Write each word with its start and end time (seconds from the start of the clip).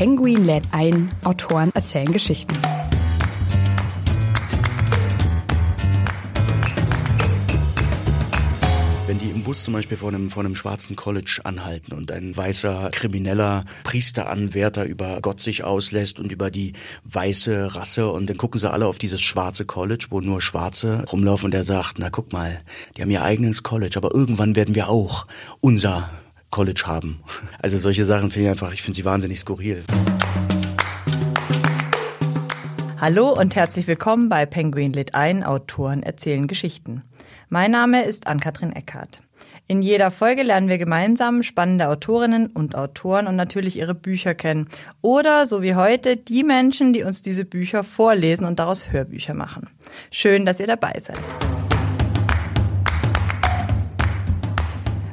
Penguin 0.00 0.46
lädt 0.46 0.64
ein, 0.70 1.10
Autoren 1.24 1.70
erzählen 1.74 2.10
Geschichten. 2.10 2.54
Wenn 9.06 9.18
die 9.18 9.28
im 9.28 9.42
Bus 9.42 9.62
zum 9.64 9.74
Beispiel 9.74 9.98
vor 9.98 10.08
einem, 10.08 10.30
vor 10.30 10.42
einem 10.42 10.54
schwarzen 10.54 10.96
College 10.96 11.42
anhalten 11.44 11.92
und 11.92 12.10
ein 12.12 12.34
weißer 12.34 12.88
krimineller 12.92 13.66
Priesteranwärter 13.84 14.86
über 14.86 15.20
Gott 15.20 15.42
sich 15.42 15.64
auslässt 15.64 16.18
und 16.18 16.32
über 16.32 16.50
die 16.50 16.72
weiße 17.04 17.74
Rasse 17.74 18.10
und 18.10 18.30
dann 18.30 18.38
gucken 18.38 18.58
sie 18.58 18.70
alle 18.70 18.86
auf 18.86 18.96
dieses 18.96 19.20
schwarze 19.20 19.66
College, 19.66 20.06
wo 20.08 20.22
nur 20.22 20.40
Schwarze 20.40 21.04
rumlaufen 21.12 21.44
und 21.44 21.54
er 21.54 21.64
sagt, 21.64 21.98
na 21.98 22.08
guck 22.08 22.32
mal, 22.32 22.62
die 22.96 23.02
haben 23.02 23.10
ihr 23.10 23.22
eigenes 23.22 23.62
College, 23.62 23.98
aber 23.98 24.14
irgendwann 24.14 24.56
werden 24.56 24.74
wir 24.74 24.88
auch 24.88 25.26
unser 25.60 26.08
College 26.50 26.84
haben. 26.86 27.20
Also 27.62 27.76
solche 27.76 28.04
Sachen 28.04 28.30
finde 28.30 28.46
ich 28.46 28.50
einfach, 28.50 28.72
ich 28.72 28.82
finde 28.82 28.96
sie 28.96 29.04
wahnsinnig 29.04 29.38
skurril. 29.38 29.84
Hallo 32.98 33.32
und 33.32 33.56
herzlich 33.56 33.86
willkommen 33.86 34.28
bei 34.28 34.44
Penguin 34.44 34.92
Lit 34.92 35.14
ein, 35.14 35.42
Autoren 35.42 36.02
erzählen 36.02 36.46
Geschichten. 36.46 37.02
Mein 37.48 37.70
Name 37.70 38.04
ist 38.04 38.26
Ann-Kathrin 38.26 38.72
Eckhardt. 38.72 39.20
In 39.66 39.82
jeder 39.82 40.10
Folge 40.10 40.42
lernen 40.42 40.68
wir 40.68 40.78
gemeinsam 40.78 41.42
spannende 41.42 41.88
Autorinnen 41.88 42.48
und 42.48 42.74
Autoren 42.74 43.26
und 43.26 43.36
natürlich 43.36 43.78
ihre 43.78 43.94
Bücher 43.94 44.34
kennen. 44.34 44.68
Oder, 45.00 45.46
so 45.46 45.62
wie 45.62 45.74
heute, 45.74 46.16
die 46.16 46.44
Menschen, 46.44 46.92
die 46.92 47.02
uns 47.02 47.22
diese 47.22 47.44
Bücher 47.44 47.84
vorlesen 47.84 48.44
und 48.44 48.58
daraus 48.58 48.92
Hörbücher 48.92 49.34
machen. 49.34 49.68
Schön, 50.10 50.44
dass 50.44 50.60
ihr 50.60 50.66
dabei 50.66 50.92
seid. 50.98 51.18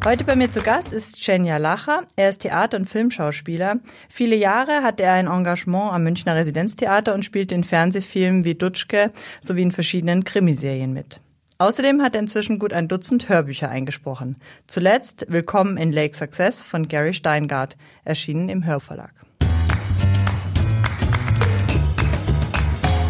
Heute 0.08 0.24
bei 0.24 0.38
mir 0.38 0.50
zu 0.50 0.62
Gast 0.62 0.94
ist 0.94 1.22
Cenya 1.22 1.58
Lacher. 1.58 2.06
Er 2.16 2.30
ist 2.30 2.44
Theater- 2.44 2.78
und 2.78 2.90
Filmschauspieler. 2.90 3.82
Viele 4.08 4.38
Jahre 4.38 4.82
hatte 4.82 5.04
er 5.04 5.12
ein 5.12 5.28
Engagement 5.28 5.92
am 5.92 6.04
Münchner 6.04 6.34
Residenztheater 6.34 7.14
und 7.14 7.26
spielte 7.26 7.56
in 7.56 7.66
Fernsehfilmen 7.66 8.46
wie 8.46 8.56
Dutschke 8.56 9.12
sowie 9.42 9.64
in 9.64 9.72
verschiedenen 9.72 10.24
Krimiserien 10.24 10.94
mit. 10.94 11.20
Außerdem 11.58 12.02
hat 12.02 12.16
er 12.16 12.22
inzwischen 12.22 12.58
gut 12.58 12.72
ein 12.72 12.88
Dutzend 12.88 13.28
Hörbücher 13.28 13.68
eingesprochen. 13.68 14.38
Zuletzt 14.66 15.26
Willkommen 15.28 15.76
in 15.76 15.92
Lake 15.92 16.16
Success 16.16 16.64
von 16.64 16.88
Gary 16.88 17.14
Steingart, 17.14 17.76
erschienen 18.06 18.48
im 18.48 18.66
Hörverlag. 18.66 19.12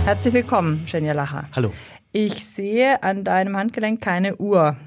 Herzlich 0.04 0.34
willkommen, 0.34 0.84
Cenya 0.88 1.14
Lacher. 1.14 1.48
Hallo. 1.56 1.72
Ich 2.11 2.48
sehe 2.48 3.04
an 3.04 3.23
deinem 3.23 3.56
Handgelenk 3.56 4.02
keine 4.02 4.38
Uhr. 4.38 4.78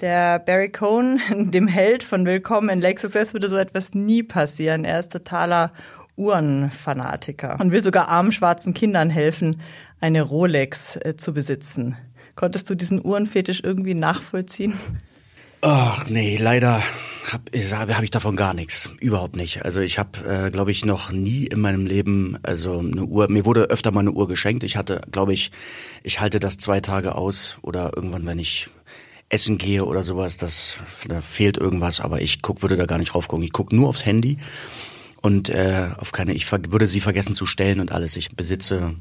Der 0.00 0.38
Barry 0.38 0.70
Cohn, 0.70 1.20
dem 1.50 1.66
Held 1.66 2.04
von 2.04 2.24
Willkommen 2.24 2.68
in 2.68 2.80
Lake 2.80 3.00
Success, 3.00 3.32
würde 3.32 3.48
so 3.48 3.56
etwas 3.56 3.94
nie 3.94 4.22
passieren. 4.22 4.84
Er 4.84 5.00
ist 5.00 5.10
totaler 5.10 5.72
Uhrenfanatiker 6.16 7.58
und 7.58 7.72
will 7.72 7.82
sogar 7.82 8.08
armen 8.08 8.30
schwarzen 8.30 8.74
Kindern 8.74 9.10
helfen, 9.10 9.60
eine 10.00 10.22
Rolex 10.22 10.96
äh, 10.96 11.16
zu 11.16 11.34
besitzen. 11.34 11.96
Konntest 12.36 12.70
du 12.70 12.76
diesen 12.76 13.04
Uhrenfetisch 13.04 13.60
irgendwie 13.64 13.94
nachvollziehen? 13.94 14.74
Ach 15.62 16.08
nee, 16.08 16.36
leider 16.40 16.80
habe 17.72 17.96
hab 17.96 18.02
ich 18.02 18.10
davon 18.12 18.36
gar 18.36 18.54
nichts, 18.54 18.90
überhaupt 19.00 19.34
nicht. 19.34 19.64
Also 19.64 19.80
ich 19.80 19.98
habe, 19.98 20.20
äh, 20.24 20.50
glaube 20.52 20.70
ich, 20.70 20.84
noch 20.84 21.10
nie 21.10 21.46
in 21.46 21.60
meinem 21.60 21.86
Leben 21.86 22.38
also 22.44 22.78
eine 22.78 23.04
Uhr. 23.04 23.28
Mir 23.28 23.44
wurde 23.44 23.64
öfter 23.64 23.90
mal 23.90 24.00
eine 24.00 24.12
Uhr 24.12 24.28
geschenkt. 24.28 24.62
Ich 24.62 24.76
hatte, 24.76 25.00
glaube 25.10 25.32
ich, 25.32 25.50
ich 26.04 26.20
halte 26.20 26.38
das 26.38 26.56
zwei 26.56 26.78
Tage 26.78 27.16
aus 27.16 27.58
oder 27.62 27.90
irgendwann, 27.96 28.24
wenn 28.24 28.38
ich 28.38 28.70
essen 29.28 29.58
gehe 29.58 29.84
oder 29.84 30.02
sowas, 30.02 30.36
das 30.36 30.78
da 31.06 31.20
fehlt 31.20 31.58
irgendwas. 31.58 32.00
Aber 32.00 32.20
ich 32.20 32.42
guck, 32.42 32.62
würde 32.62 32.76
da 32.76 32.86
gar 32.86 32.98
nicht 32.98 33.14
drauf 33.14 33.28
gucken. 33.28 33.44
Ich 33.44 33.52
guck 33.52 33.72
nur 33.72 33.88
aufs 33.88 34.04
Handy 34.06 34.38
und 35.20 35.48
äh, 35.50 35.88
auf 35.98 36.12
keine. 36.12 36.32
Ich 36.32 36.50
würde 36.50 36.86
sie 36.86 37.00
vergessen 37.00 37.34
zu 37.34 37.46
stellen 37.46 37.80
und 37.80 37.92
alles. 37.92 38.16
Ich 38.16 38.34
besitze 38.34 38.94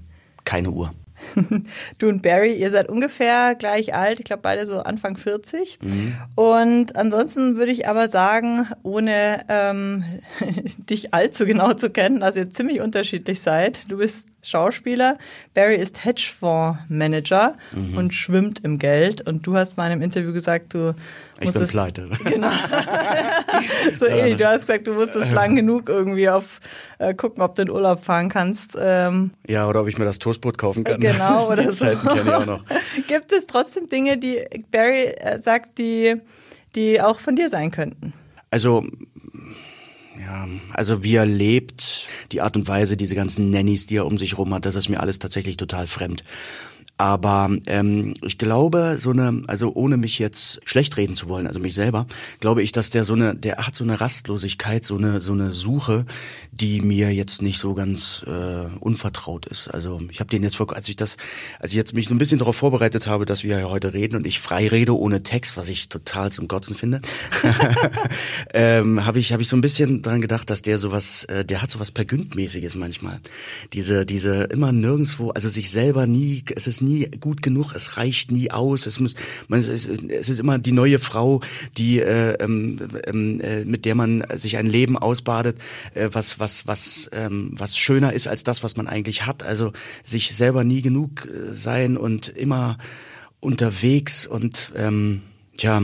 keine 0.47 0.71
Uhr. 0.71 0.91
Du 1.99 2.07
und 2.07 2.21
Barry, 2.21 2.53
ihr 2.53 2.69
seid 2.69 2.89
ungefähr 2.89 3.55
gleich 3.55 3.93
alt, 3.93 4.19
ich 4.19 4.25
glaube 4.25 4.43
beide 4.43 4.65
so 4.65 4.79
Anfang 4.79 5.17
40. 5.17 5.79
Und 6.35 6.95
ansonsten 6.95 7.57
würde 7.57 7.71
ich 7.71 7.87
aber 7.87 8.07
sagen, 8.07 8.67
ohne 8.83 9.43
ähm, 9.49 10.03
dich 10.89 11.13
allzu 11.13 11.45
genau 11.45 11.73
zu 11.73 11.89
kennen, 11.89 12.19
dass 12.19 12.35
ihr 12.35 12.49
ziemlich 12.49 12.81
unterschiedlich 12.81 13.41
seid. 13.41 13.91
Du 13.91 13.97
bist 13.97 14.29
Schauspieler, 14.41 15.17
Barry 15.53 15.75
ist 15.75 16.05
Hedgefondsmanager 16.05 17.55
und 17.97 18.13
schwimmt 18.13 18.63
im 18.63 18.77
Geld. 18.77 19.27
Und 19.27 19.45
du 19.45 19.55
hast 19.55 19.75
mal 19.75 19.87
in 19.87 19.93
einem 19.93 20.01
Interview 20.03 20.31
gesagt, 20.31 20.73
du 20.73 20.93
Ich 21.39 21.53
bin 21.53 21.67
pleite. 21.67 22.09
Genau. 22.23 22.49
so 23.93 24.05
ähnlich. 24.05 24.37
Du 24.37 24.47
hast 24.47 24.61
gesagt, 24.61 24.87
du 24.87 24.93
musstest 24.93 25.31
lang 25.31 25.55
genug 25.55 25.89
irgendwie 25.89 26.29
auf 26.29 26.59
äh, 26.97 27.13
gucken, 27.13 27.43
ob 27.43 27.55
du 27.55 27.63
in 27.63 27.69
Urlaub 27.69 28.03
fahren 28.03 28.29
kannst. 28.29 28.75
Ähm, 28.79 29.31
Ja, 29.47 29.67
oder 29.67 29.81
ob 29.81 29.87
ich 29.87 29.97
mir 29.97 30.05
das 30.05 30.19
Toastbrot 30.19 30.57
kaufen 30.57 30.83
kann. 30.83 30.99
Genau, 30.99 31.47
oder 31.51 31.63
so. 31.71 31.85
Zeiten 31.85 32.07
kenne 32.07 32.21
ich 32.21 32.31
auch 32.31 32.45
noch. 32.45 32.63
Gibt 33.07 33.31
es 33.31 33.45
trotzdem 33.47 33.87
Dinge, 33.89 34.17
die 34.17 34.39
Barry 34.71 35.05
äh, 35.17 35.37
sagt, 35.39 35.77
die, 35.77 36.15
die 36.75 37.01
auch 37.01 37.19
von 37.19 37.35
dir 37.35 37.49
sein 37.49 37.71
könnten? 37.71 38.13
Also, 38.49 38.85
ja, 40.19 40.47
also 40.73 41.03
wie 41.03 41.15
er 41.15 41.25
lebt, 41.25 42.07
die 42.31 42.41
Art 42.41 42.55
und 42.55 42.67
Weise, 42.67 42.97
diese 42.97 43.15
ganzen 43.15 43.49
Nannies, 43.49 43.85
die 43.85 43.97
er 43.97 44.05
um 44.05 44.17
sich 44.17 44.37
rum 44.37 44.53
hat, 44.53 44.65
das 44.65 44.75
ist 44.75 44.89
mir 44.89 44.99
alles 44.99 45.19
tatsächlich 45.19 45.57
total 45.57 45.87
fremd. 45.87 46.23
Aber 46.99 47.51
ähm, 47.67 48.15
ich 48.23 48.39
glaube, 48.39 48.97
so 48.97 49.11
eine, 49.11 49.43
also 49.45 49.71
ohne 49.75 49.97
mich 49.97 50.17
jetzt 50.17 50.61
schlecht 50.65 50.97
reden 50.97 51.13
zu 51.13 51.29
wollen, 51.29 51.45
also 51.45 51.59
mich 51.59 51.75
selber, 51.75 52.07
glaube 52.39 52.63
ich, 52.63 52.71
dass 52.71 52.89
der 52.89 53.03
so 53.03 53.13
eine, 53.13 53.35
der 53.35 53.57
hat 53.57 53.75
so 53.75 53.83
eine 53.83 54.01
Rastlosigkeit, 54.01 54.83
so 54.83 54.97
eine, 54.97 55.21
so 55.21 55.33
eine 55.33 55.51
Suche, 55.51 56.05
die 56.51 56.81
mir 56.81 57.13
jetzt 57.13 57.43
nicht 57.43 57.59
so 57.59 57.75
ganz 57.75 58.25
äh, 58.25 58.75
unvertraut 58.79 59.45
ist. 59.45 59.67
Also 59.67 60.01
ich 60.09 60.19
habe 60.19 60.31
den 60.31 60.41
jetzt 60.41 60.55
vor, 60.55 60.75
als 60.75 60.89
ich 60.89 60.95
das, 60.95 61.17
als 61.59 61.71
ich 61.71 61.77
jetzt 61.77 61.93
mich 61.93 62.07
so 62.07 62.15
ein 62.15 62.17
bisschen 62.17 62.39
darauf 62.39 62.55
vorbereitet 62.55 63.05
habe, 63.05 63.25
dass 63.25 63.43
wir 63.43 63.59
ja 63.59 63.69
heute 63.69 63.93
reden 63.93 64.15
und 64.15 64.25
ich 64.25 64.39
frei 64.39 64.67
rede 64.67 64.97
ohne 64.97 65.21
Text, 65.21 65.55
was 65.55 65.69
ich 65.69 65.89
total 65.89 66.31
zum 66.31 66.47
Kotzen 66.47 66.75
finde, 66.75 67.01
ähm, 68.55 69.05
habe 69.05 69.19
ich, 69.19 69.33
habe 69.33 69.43
ich 69.43 69.49
so 69.49 69.55
ein 69.55 69.61
bisschen 69.61 70.01
dran 70.01 70.19
gedacht, 70.19 70.49
dass 70.49 70.63
der 70.63 70.79
sowas, 70.79 71.25
äh, 71.25 71.45
der 71.45 71.61
hat 71.61 71.69
sowas 71.69 71.91
Pergündmäßiges 71.91 72.73
manchmal. 72.73 73.19
Diese, 73.73 74.03
diese 74.07 74.45
immer 74.45 74.71
nirgendswo, 74.71 75.29
also 75.29 75.47
sich 75.47 75.69
selber 75.69 76.07
nie, 76.07 76.43
es 76.55 76.65
ist 76.65 76.81
nie 76.81 76.86
gut 77.19 77.41
genug, 77.41 77.73
es 77.73 77.97
reicht 77.97 78.31
nie 78.31 78.51
aus, 78.51 78.85
es 78.85 78.99
muss, 78.99 79.15
man, 79.47 79.59
es, 79.59 79.67
ist, 79.67 79.87
es 80.09 80.29
ist 80.29 80.39
immer 80.39 80.59
die 80.59 80.71
neue 80.71 80.99
Frau, 80.99 81.41
die, 81.77 81.99
äh, 81.99 82.33
ähm, 82.43 82.79
ähm, 83.05 83.39
äh, 83.41 83.65
mit 83.65 83.85
der 83.85 83.95
man 83.95 84.23
sich 84.35 84.57
ein 84.57 84.67
Leben 84.67 84.97
ausbadet, 84.97 85.57
äh, 85.93 86.09
was, 86.11 86.39
was, 86.39 86.67
was, 86.67 87.09
ähm, 87.13 87.51
was 87.53 87.77
schöner 87.77 88.13
ist 88.13 88.27
als 88.27 88.43
das, 88.43 88.63
was 88.63 88.77
man 88.77 88.87
eigentlich 88.87 89.25
hat. 89.25 89.43
Also 89.43 89.71
sich 90.03 90.35
selber 90.35 90.63
nie 90.63 90.81
genug 90.81 91.25
äh, 91.25 91.53
sein 91.53 91.97
und 91.97 92.29
immer 92.29 92.77
unterwegs 93.39 94.25
und 94.27 94.71
ähm, 94.75 95.21
tja, 95.55 95.83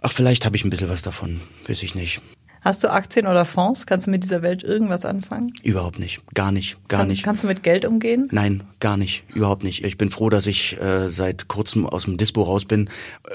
ach 0.00 0.12
vielleicht 0.12 0.44
habe 0.44 0.56
ich 0.56 0.64
ein 0.64 0.70
bisschen 0.70 0.88
was 0.88 1.02
davon, 1.02 1.40
weiß 1.66 1.82
ich 1.82 1.94
nicht. 1.94 2.20
Hast 2.62 2.84
du 2.84 2.92
Aktien 2.92 3.26
oder 3.26 3.44
Fonds? 3.44 3.86
Kannst 3.86 4.06
du 4.06 4.10
mit 4.12 4.22
dieser 4.22 4.40
Welt 4.40 4.62
irgendwas 4.62 5.04
anfangen? 5.04 5.52
Überhaupt 5.64 5.98
nicht, 5.98 6.22
gar 6.32 6.52
nicht, 6.52 6.76
gar 6.88 7.00
Kann, 7.00 7.08
nicht. 7.08 7.24
Kannst 7.24 7.42
du 7.42 7.48
mit 7.48 7.64
Geld 7.64 7.84
umgehen? 7.84 8.28
Nein, 8.30 8.62
gar 8.78 8.96
nicht, 8.96 9.24
überhaupt 9.34 9.64
nicht. 9.64 9.84
Ich 9.84 9.98
bin 9.98 10.10
froh, 10.10 10.30
dass 10.30 10.46
ich 10.46 10.80
äh, 10.80 11.08
seit 11.08 11.48
kurzem 11.48 11.86
aus 11.86 12.04
dem 12.04 12.16
Dispo 12.16 12.42
raus 12.42 12.64
bin. 12.64 12.88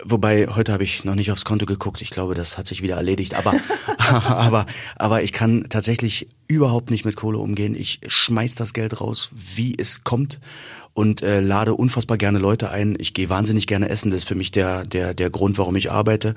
Wobei 0.06 0.48
heute 0.48 0.72
habe 0.72 0.86
ich 0.86 1.04
noch 1.04 1.16
nicht 1.16 1.30
aufs 1.30 1.44
Konto 1.44 1.66
geguckt. 1.66 2.02
Ich 2.02 2.10
glaube, 2.10 2.36
das 2.36 2.58
hat 2.58 2.68
sich 2.68 2.82
wieder 2.82 2.96
erledigt. 2.96 3.36
Aber 3.36 3.54
aber 3.98 4.66
aber 4.96 5.24
ich 5.24 5.34
kann 5.34 5.66
tatsächlich 5.70 6.30
überhaupt 6.48 6.90
nicht 6.90 7.04
mit 7.04 7.18
Kohle 7.18 7.40
umgehen. 7.40 7.76
Ich 7.76 8.00
schmeiß 8.08 8.56
das 8.56 8.74
Geld 8.74 9.02
raus, 9.02 9.30
wie 9.34 9.76
es 9.78 10.06
kommt 10.06 10.40
und 10.98 11.22
äh, 11.22 11.42
lade 11.42 11.76
unfassbar 11.76 12.18
gerne 12.18 12.40
Leute 12.40 12.72
ein. 12.72 12.98
Ich 13.00 13.14
gehe 13.14 13.30
wahnsinnig 13.30 13.68
gerne 13.68 13.88
essen. 13.88 14.10
Das 14.10 14.22
ist 14.22 14.28
für 14.28 14.34
mich 14.34 14.50
der 14.50 14.84
der 14.84 15.14
der 15.14 15.30
Grund, 15.30 15.60
warum 15.60 15.76
ich 15.76 15.92
arbeite. 15.92 16.34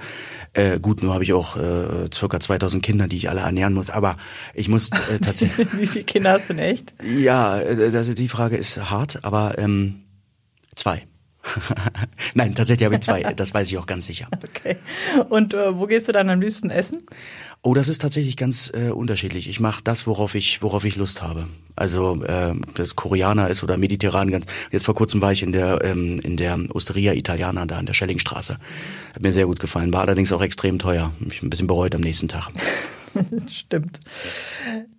Äh, 0.53 0.79
gut, 0.81 1.03
nur 1.03 1.15
habe 1.15 1.25
ich 1.25 1.33
auch 1.33 1.57
äh, 1.57 2.11
circa 2.13 2.39
2000 2.41 2.83
Kinder, 2.83 3.09
die 3.09 3.17
ich 3.17 3.31
alle 3.31 3.41
ernähren 3.41 3.73
muss. 3.73 3.89
Aber 3.89 4.19
ich 4.53 4.69
muss 4.69 4.91
äh, 4.91 5.19
tatsächlich 5.23 5.67
Wie 5.75 5.87
viele 5.87 6.05
Kinder 6.05 6.33
hast 6.33 6.51
du 6.51 6.55
denn 6.55 6.65
echt? 6.67 6.93
ja, 7.03 7.53
also 7.53 8.13
die 8.13 8.29
Frage 8.29 8.59
ist 8.59 8.91
hart, 8.91 9.25
aber 9.25 9.57
ähm, 9.57 10.03
zwei. 10.77 11.07
Nein, 12.35 12.55
tatsächlich 12.55 12.85
habe 12.85 12.97
ich 12.97 13.01
zwei. 13.01 13.23
Das 13.35 13.55
weiß 13.55 13.67
ich 13.69 13.79
auch 13.79 13.87
ganz 13.87 14.05
sicher. 14.05 14.29
Okay. 14.45 14.77
Und 15.31 15.55
äh, 15.55 15.79
wo 15.79 15.87
gehst 15.87 16.07
du 16.09 16.13
dann 16.13 16.29
am 16.29 16.41
liebsten 16.43 16.69
essen? 16.69 17.03
Oh, 17.63 17.75
das 17.75 17.89
ist 17.89 18.01
tatsächlich 18.01 18.39
ganz 18.39 18.73
äh, 18.75 18.91
unterschiedlich. 18.91 19.47
Ich 19.49 19.61
mache 19.61 19.83
das, 19.85 20.07
worauf 20.07 20.35
ich, 20.35 20.63
worauf 20.63 20.85
ich 20.87 20.97
Lust 20.97 21.21
habe. 21.21 21.47
Also 21.77 22.23
äh, 22.25 22.55
das 22.75 22.97
Koreaner 22.97 23.49
ist 23.49 23.63
oder 23.63 23.77
mediterran 23.77 24.31
ganz. 24.31 24.47
Jetzt 24.71 24.87
vor 24.87 24.95
kurzem 24.95 25.21
war 25.21 25.33
ich 25.33 25.43
in 25.43 25.53
der 25.53 25.85
ähm, 25.85 26.21
in 26.21 26.39
der 26.39 26.59
Osteria 26.75 27.13
Italiana 27.13 27.67
da 27.67 27.79
in 27.79 27.87
der 27.87 27.93
Schellingstraße. 27.93 28.57
Hat 29.15 29.23
mir 29.23 29.33
sehr 29.33 29.47
gut 29.47 29.61
gefallen. 29.61 29.93
War 29.93 30.03
allerdings 30.03 30.33
auch 30.33 30.43
extrem 30.43 30.79
teuer. 30.79 31.13
Mich 31.19 31.43
ein 31.43 31.51
bisschen 31.51 31.67
bereut 31.67 31.95
am 31.95 32.01
nächsten 32.01 32.29
Tag. 32.29 32.51
Stimmt. 33.47 34.01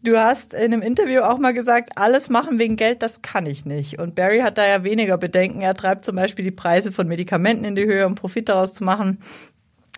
Du 0.03 0.17
hast 0.17 0.53
in 0.53 0.73
einem 0.73 0.81
Interview 0.81 1.21
auch 1.21 1.37
mal 1.37 1.53
gesagt, 1.53 1.91
alles 1.95 2.29
machen 2.29 2.59
wegen 2.59 2.75
Geld, 2.75 3.01
das 3.01 3.21
kann 3.21 3.45
ich 3.45 3.65
nicht. 3.65 3.99
Und 3.99 4.15
Barry 4.15 4.39
hat 4.39 4.57
da 4.57 4.67
ja 4.67 4.83
weniger 4.83 5.17
Bedenken. 5.17 5.61
Er 5.61 5.75
treibt 5.75 6.05
zum 6.05 6.15
Beispiel 6.15 6.43
die 6.43 6.51
Preise 6.51 6.91
von 6.91 7.07
Medikamenten 7.07 7.65
in 7.65 7.75
die 7.75 7.85
Höhe, 7.85 8.05
um 8.05 8.15
Profit 8.15 8.49
daraus 8.49 8.73
zu 8.73 8.83
machen. 8.83 9.19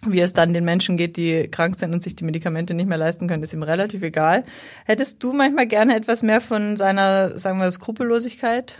Wie 0.05 0.19
es 0.19 0.33
dann 0.33 0.53
den 0.53 0.65
Menschen 0.65 0.97
geht, 0.97 1.17
die 1.17 1.47
krank 1.49 1.75
sind 1.75 1.93
und 1.93 2.03
sich 2.03 2.15
die 2.15 2.25
Medikamente 2.25 2.73
nicht 2.73 2.87
mehr 2.87 2.97
leisten 2.97 3.27
können, 3.27 3.43
ist 3.43 3.53
ihm 3.53 3.63
relativ 3.63 4.03
egal. 4.03 4.43
Hättest 4.85 5.23
du 5.23 5.33
manchmal 5.33 5.67
gerne 5.67 5.95
etwas 5.95 6.23
mehr 6.23 6.41
von 6.41 6.77
seiner, 6.77 7.37
sagen 7.39 7.59
wir, 7.59 7.69
Skrupellosigkeit? 7.71 8.79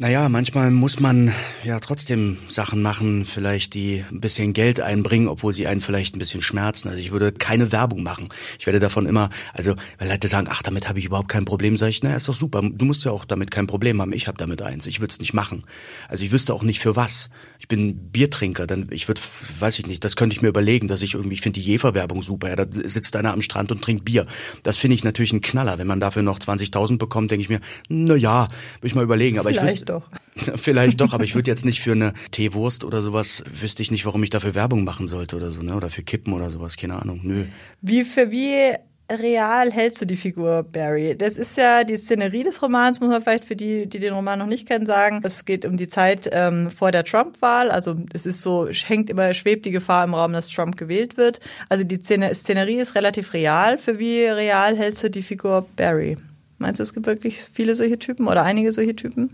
Naja, 0.00 0.28
manchmal 0.28 0.70
muss 0.70 1.00
man 1.00 1.34
ja 1.64 1.80
trotzdem 1.80 2.38
Sachen 2.46 2.82
machen, 2.82 3.24
vielleicht 3.24 3.74
die 3.74 4.04
ein 4.12 4.20
bisschen 4.20 4.52
Geld 4.52 4.78
einbringen, 4.78 5.26
obwohl 5.26 5.52
sie 5.52 5.66
einen 5.66 5.80
vielleicht 5.80 6.14
ein 6.14 6.20
bisschen 6.20 6.40
schmerzen. 6.40 6.86
Also 6.86 7.00
ich 7.00 7.10
würde 7.10 7.32
keine 7.32 7.72
Werbung 7.72 8.04
machen. 8.04 8.28
Ich 8.60 8.66
werde 8.66 8.78
davon 8.78 9.06
immer, 9.06 9.28
also 9.54 9.74
weil 9.98 10.08
Leute 10.08 10.28
sagen, 10.28 10.46
ach, 10.48 10.62
damit 10.62 10.88
habe 10.88 11.00
ich 11.00 11.06
überhaupt 11.06 11.26
kein 11.26 11.44
Problem, 11.44 11.76
sage 11.76 11.90
ich, 11.90 12.04
na, 12.04 12.14
ist 12.14 12.28
doch 12.28 12.38
super. 12.38 12.62
Du 12.62 12.84
musst 12.84 13.04
ja 13.04 13.10
auch 13.10 13.24
damit 13.24 13.50
kein 13.50 13.66
Problem 13.66 14.00
haben. 14.00 14.12
Ich 14.12 14.28
habe 14.28 14.38
damit 14.38 14.62
eins. 14.62 14.86
Ich 14.86 15.00
würde 15.00 15.10
es 15.10 15.18
nicht 15.18 15.34
machen. 15.34 15.64
Also 16.06 16.22
ich 16.22 16.30
wüsste 16.30 16.54
auch 16.54 16.62
nicht 16.62 16.78
für 16.78 16.94
was. 16.94 17.28
Ich 17.58 17.66
bin 17.66 17.96
Biertrinker, 18.12 18.68
dann 18.68 18.86
ich 18.90 19.08
würde, 19.08 19.20
weiß 19.58 19.80
ich 19.80 19.88
nicht, 19.88 20.04
das 20.04 20.14
könnte 20.14 20.36
ich 20.36 20.42
mir 20.42 20.48
überlegen, 20.48 20.86
dass 20.86 21.02
ich 21.02 21.14
irgendwie, 21.14 21.34
ich 21.34 21.40
finde 21.40 21.58
die 21.58 21.66
Jefer-Werbung 21.66 22.22
super. 22.22 22.50
Ja, 22.50 22.54
da 22.54 22.66
sitzt 22.70 23.16
einer 23.16 23.32
am 23.32 23.42
Strand 23.42 23.72
und 23.72 23.82
trinkt 23.82 24.04
Bier. 24.04 24.26
Das 24.62 24.76
finde 24.76 24.94
ich 24.94 25.02
natürlich 25.02 25.32
ein 25.32 25.40
Knaller. 25.40 25.76
Wenn 25.78 25.88
man 25.88 25.98
dafür 25.98 26.22
noch 26.22 26.38
20.000 26.38 26.98
bekommt, 26.98 27.32
denke 27.32 27.42
ich 27.42 27.48
mir, 27.48 27.58
na 27.88 28.14
ja, 28.14 28.46
würde 28.76 28.86
ich 28.86 28.94
mal 28.94 29.02
überlegen. 29.02 29.40
Aber 29.40 29.48
Vielleicht 29.48 29.66
ich 29.66 29.72
wüsste, 29.80 29.87
doch. 29.88 30.08
Vielleicht 30.36 31.00
doch, 31.00 31.14
aber 31.14 31.24
ich 31.24 31.34
würde 31.34 31.50
jetzt 31.50 31.64
nicht 31.64 31.80
für 31.80 31.92
eine 31.92 32.12
Teewurst 32.30 32.84
oder 32.84 33.02
sowas, 33.02 33.42
wüsste 33.52 33.82
ich 33.82 33.90
nicht, 33.90 34.06
warum 34.06 34.22
ich 34.22 34.30
dafür 34.30 34.54
Werbung 34.54 34.84
machen 34.84 35.08
sollte 35.08 35.36
oder 35.36 35.50
so, 35.50 35.62
ne? 35.62 35.74
Oder 35.74 35.90
für 35.90 36.02
Kippen 36.02 36.32
oder 36.32 36.50
sowas, 36.50 36.76
keine 36.76 37.00
Ahnung. 37.00 37.20
Nö. 37.24 37.44
Wie 37.80 38.04
für 38.04 38.30
wie 38.30 38.74
real 39.10 39.72
hältst 39.72 40.02
du 40.02 40.06
die 40.06 40.16
Figur 40.16 40.62
Barry? 40.62 41.16
Das 41.16 41.38
ist 41.38 41.56
ja 41.56 41.82
die 41.82 41.96
Szenerie 41.96 42.44
des 42.44 42.62
Romans, 42.62 43.00
muss 43.00 43.08
man 43.08 43.22
vielleicht 43.22 43.44
für 43.44 43.56
die, 43.56 43.86
die 43.86 43.98
den 43.98 44.12
Roman 44.12 44.38
noch 44.38 44.46
nicht 44.46 44.68
kennen, 44.68 44.86
sagen. 44.86 45.20
Es 45.24 45.44
geht 45.44 45.64
um 45.64 45.76
die 45.76 45.88
Zeit 45.88 46.28
ähm, 46.32 46.70
vor 46.70 46.92
der 46.92 47.04
Trump-Wahl. 47.04 47.70
Also 47.70 47.96
es 48.12 48.26
ist 48.26 48.42
so, 48.42 48.68
hängt 48.68 49.10
immer, 49.10 49.32
schwebt 49.34 49.66
die 49.66 49.70
Gefahr 49.70 50.04
im 50.04 50.14
Raum, 50.14 50.32
dass 50.32 50.50
Trump 50.50 50.76
gewählt 50.76 51.16
wird. 51.16 51.40
Also 51.68 51.84
die 51.84 51.98
Szene, 52.00 52.34
Szenerie 52.34 52.78
ist 52.78 52.94
relativ 52.94 53.32
real. 53.32 53.78
Für 53.78 53.98
wie 53.98 54.24
real 54.24 54.76
hältst 54.76 55.02
du 55.04 55.10
die 55.10 55.22
Figur 55.22 55.66
Barry? 55.76 56.16
Meinst 56.58 56.80
du, 56.80 56.82
es 56.82 56.92
gibt 56.92 57.06
wirklich 57.06 57.40
viele 57.52 57.74
solche 57.74 57.98
Typen 57.98 58.26
oder 58.26 58.42
einige 58.42 58.72
solche 58.72 58.94
Typen? 58.94 59.30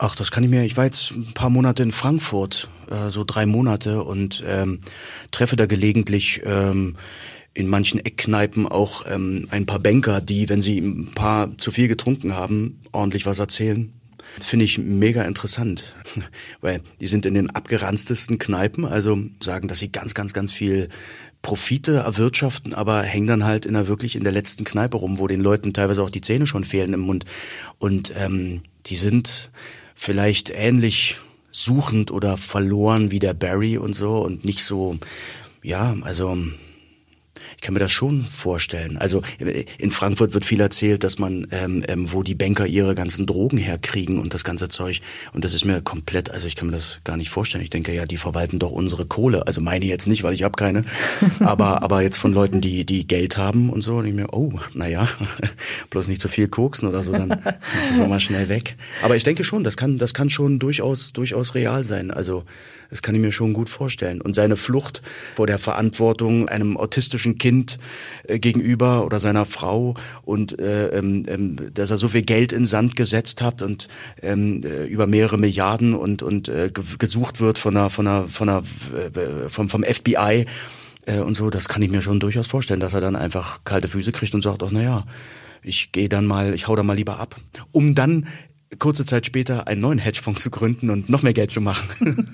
Ach, 0.00 0.14
das 0.14 0.30
kann 0.30 0.44
ich 0.44 0.50
mir. 0.50 0.64
Ich 0.64 0.76
war 0.76 0.84
jetzt 0.84 1.10
ein 1.10 1.34
paar 1.34 1.50
Monate 1.50 1.82
in 1.82 1.90
Frankfurt, 1.90 2.70
äh, 2.88 3.10
so 3.10 3.24
drei 3.24 3.46
Monate 3.46 4.04
und 4.04 4.44
ähm, 4.46 4.80
treffe 5.32 5.56
da 5.56 5.66
gelegentlich 5.66 6.40
ähm, 6.44 6.96
in 7.52 7.66
manchen 7.66 7.98
Eckkneipen 7.98 8.68
auch 8.68 9.04
ähm, 9.10 9.48
ein 9.50 9.66
paar 9.66 9.80
Banker, 9.80 10.20
die, 10.20 10.48
wenn 10.48 10.62
sie 10.62 10.78
ein 10.78 11.12
paar 11.16 11.58
zu 11.58 11.72
viel 11.72 11.88
getrunken 11.88 12.36
haben, 12.36 12.80
ordentlich 12.92 13.26
was 13.26 13.40
erzählen. 13.40 13.92
Finde 14.38 14.66
ich 14.66 14.78
mega 14.78 15.22
interessant, 15.24 15.96
weil 16.60 16.80
die 17.00 17.08
sind 17.08 17.26
in 17.26 17.34
den 17.34 17.50
abgeranztesten 17.50 18.38
Kneipen, 18.38 18.84
also 18.84 19.18
sagen, 19.42 19.66
dass 19.66 19.80
sie 19.80 19.90
ganz, 19.90 20.14
ganz, 20.14 20.32
ganz 20.32 20.52
viel 20.52 20.90
Profite 21.42 21.94
erwirtschaften, 21.94 22.72
aber 22.72 23.02
hängen 23.02 23.26
dann 23.26 23.44
halt 23.44 23.66
in 23.66 23.74
der 23.74 23.88
wirklich 23.88 24.14
in 24.14 24.22
der 24.22 24.32
letzten 24.32 24.62
Kneipe 24.62 24.96
rum, 24.96 25.18
wo 25.18 25.26
den 25.26 25.40
Leuten 25.40 25.72
teilweise 25.72 26.04
auch 26.04 26.10
die 26.10 26.20
Zähne 26.20 26.46
schon 26.46 26.64
fehlen 26.64 26.92
im 26.92 27.00
Mund. 27.00 27.24
Und 27.78 28.12
ähm, 28.16 28.60
die 28.86 28.96
sind 28.96 29.50
vielleicht 29.98 30.50
ähnlich 30.50 31.16
suchend 31.50 32.12
oder 32.12 32.36
verloren 32.36 33.10
wie 33.10 33.18
der 33.18 33.34
Barry 33.34 33.78
und 33.78 33.94
so 33.94 34.18
und 34.18 34.44
nicht 34.44 34.62
so, 34.62 34.96
ja, 35.62 35.96
also 36.02 36.38
ich 37.58 37.62
kann 37.62 37.74
mir 37.74 37.80
das 37.80 37.90
schon 37.90 38.24
vorstellen. 38.24 38.98
Also 38.98 39.22
in 39.78 39.90
Frankfurt 39.90 40.32
wird 40.32 40.44
viel 40.44 40.60
erzählt, 40.60 41.02
dass 41.02 41.18
man, 41.18 41.48
ähm, 41.50 41.82
ähm, 41.88 42.12
wo 42.12 42.22
die 42.22 42.36
Banker 42.36 42.66
ihre 42.66 42.94
ganzen 42.94 43.26
Drogen 43.26 43.58
herkriegen 43.58 44.20
und 44.20 44.32
das 44.32 44.44
ganze 44.44 44.68
Zeug. 44.68 45.00
Und 45.32 45.44
das 45.44 45.54
ist 45.54 45.64
mir 45.64 45.82
komplett, 45.82 46.30
also 46.30 46.46
ich 46.46 46.54
kann 46.54 46.68
mir 46.68 46.76
das 46.76 47.00
gar 47.02 47.16
nicht 47.16 47.30
vorstellen. 47.30 47.64
Ich 47.64 47.70
denke, 47.70 47.92
ja, 47.92 48.06
die 48.06 48.16
verwalten 48.16 48.60
doch 48.60 48.70
unsere 48.70 49.06
Kohle. 49.06 49.48
Also 49.48 49.60
meine 49.60 49.86
jetzt 49.86 50.06
nicht, 50.06 50.22
weil 50.22 50.34
ich 50.34 50.44
habe 50.44 50.54
keine. 50.54 50.82
aber, 51.40 51.82
aber 51.82 52.00
jetzt 52.00 52.18
von 52.18 52.32
Leuten, 52.32 52.60
die, 52.60 52.84
die 52.84 53.08
Geld 53.08 53.36
haben 53.36 53.70
und 53.70 53.80
so, 53.80 53.96
und 53.96 54.06
ich 54.06 54.14
mir, 54.14 54.28
oh, 54.32 54.52
naja, 54.74 55.08
bloß 55.90 56.06
nicht 56.06 56.20
zu 56.20 56.28
viel 56.28 56.46
koksen 56.46 56.88
oder 56.88 57.02
so, 57.02 57.10
dann 57.10 57.32
ist 57.32 57.90
es 57.90 57.98
mal 57.98 58.20
schnell 58.20 58.48
weg. 58.48 58.76
Aber 59.02 59.16
ich 59.16 59.24
denke 59.24 59.42
schon, 59.42 59.64
das 59.64 59.76
kann, 59.76 59.98
das 59.98 60.14
kann 60.14 60.30
schon 60.30 60.60
durchaus, 60.60 61.12
durchaus 61.12 61.56
real 61.56 61.82
sein. 61.82 62.12
Also 62.12 62.44
das 62.90 63.02
kann 63.02 63.14
ich 63.14 63.20
mir 63.20 63.32
schon 63.32 63.52
gut 63.52 63.68
vorstellen. 63.68 64.20
Und 64.20 64.34
seine 64.34 64.56
Flucht 64.56 65.02
vor 65.36 65.46
der 65.46 65.58
Verantwortung 65.58 66.48
einem 66.48 66.76
autistischen 66.76 67.38
Kind 67.38 67.78
äh, 68.24 68.38
gegenüber 68.38 69.04
oder 69.04 69.20
seiner 69.20 69.44
Frau 69.44 69.94
und 70.22 70.60
äh, 70.60 70.88
ähm, 70.88 71.24
ähm, 71.28 71.56
dass 71.74 71.90
er 71.90 71.98
so 71.98 72.08
viel 72.08 72.22
Geld 72.22 72.52
in 72.52 72.64
Sand 72.64 72.96
gesetzt 72.96 73.42
hat 73.42 73.62
und 73.62 73.88
ähm, 74.22 74.62
äh, 74.64 74.86
über 74.86 75.06
mehrere 75.06 75.38
Milliarden 75.38 75.94
und 75.94 76.22
und 76.22 76.48
äh, 76.48 76.70
gesucht 76.98 77.40
wird 77.40 77.58
von 77.58 77.76
einer 77.76 77.90
von 77.90 78.06
einer 78.06 78.28
von 78.28 78.48
einer 78.48 78.62
vom 79.48 79.68
vom 79.68 79.84
FBI 79.84 80.46
äh, 81.08 81.20
und 81.20 81.36
so, 81.36 81.50
das 81.50 81.68
kann 81.68 81.82
ich 81.82 81.90
mir 81.90 82.02
schon 82.02 82.20
durchaus 82.20 82.46
vorstellen, 82.46 82.80
dass 82.80 82.94
er 82.94 83.00
dann 83.00 83.16
einfach 83.16 83.64
kalte 83.64 83.88
Füße 83.88 84.12
kriegt 84.12 84.34
und 84.34 84.42
sagt, 84.42 84.62
ach 84.62 84.70
na 84.70 84.82
ja, 84.82 85.04
ich 85.62 85.92
gehe 85.92 86.08
dann 86.08 86.26
mal, 86.26 86.54
ich 86.54 86.68
hau 86.68 86.76
da 86.76 86.82
mal 86.82 86.96
lieber 86.96 87.18
ab, 87.18 87.36
um 87.72 87.94
dann 87.94 88.26
kurze 88.78 89.04
Zeit 89.04 89.26
später 89.26 89.66
einen 89.66 89.80
neuen 89.80 89.98
Hedgefonds 89.98 90.42
zu 90.42 90.50
gründen 90.50 90.90
und 90.90 91.08
noch 91.08 91.22
mehr 91.22 91.32
Geld 91.32 91.50
zu 91.50 91.60
machen. 91.60 92.28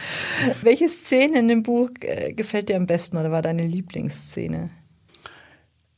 Welche 0.62 0.88
Szene 0.88 1.38
in 1.38 1.48
dem 1.48 1.62
Buch 1.62 1.90
äh, 2.00 2.32
gefällt 2.32 2.68
dir 2.68 2.76
am 2.76 2.86
besten 2.86 3.16
oder 3.16 3.30
war 3.30 3.42
deine 3.42 3.62
Lieblingsszene? 3.62 4.70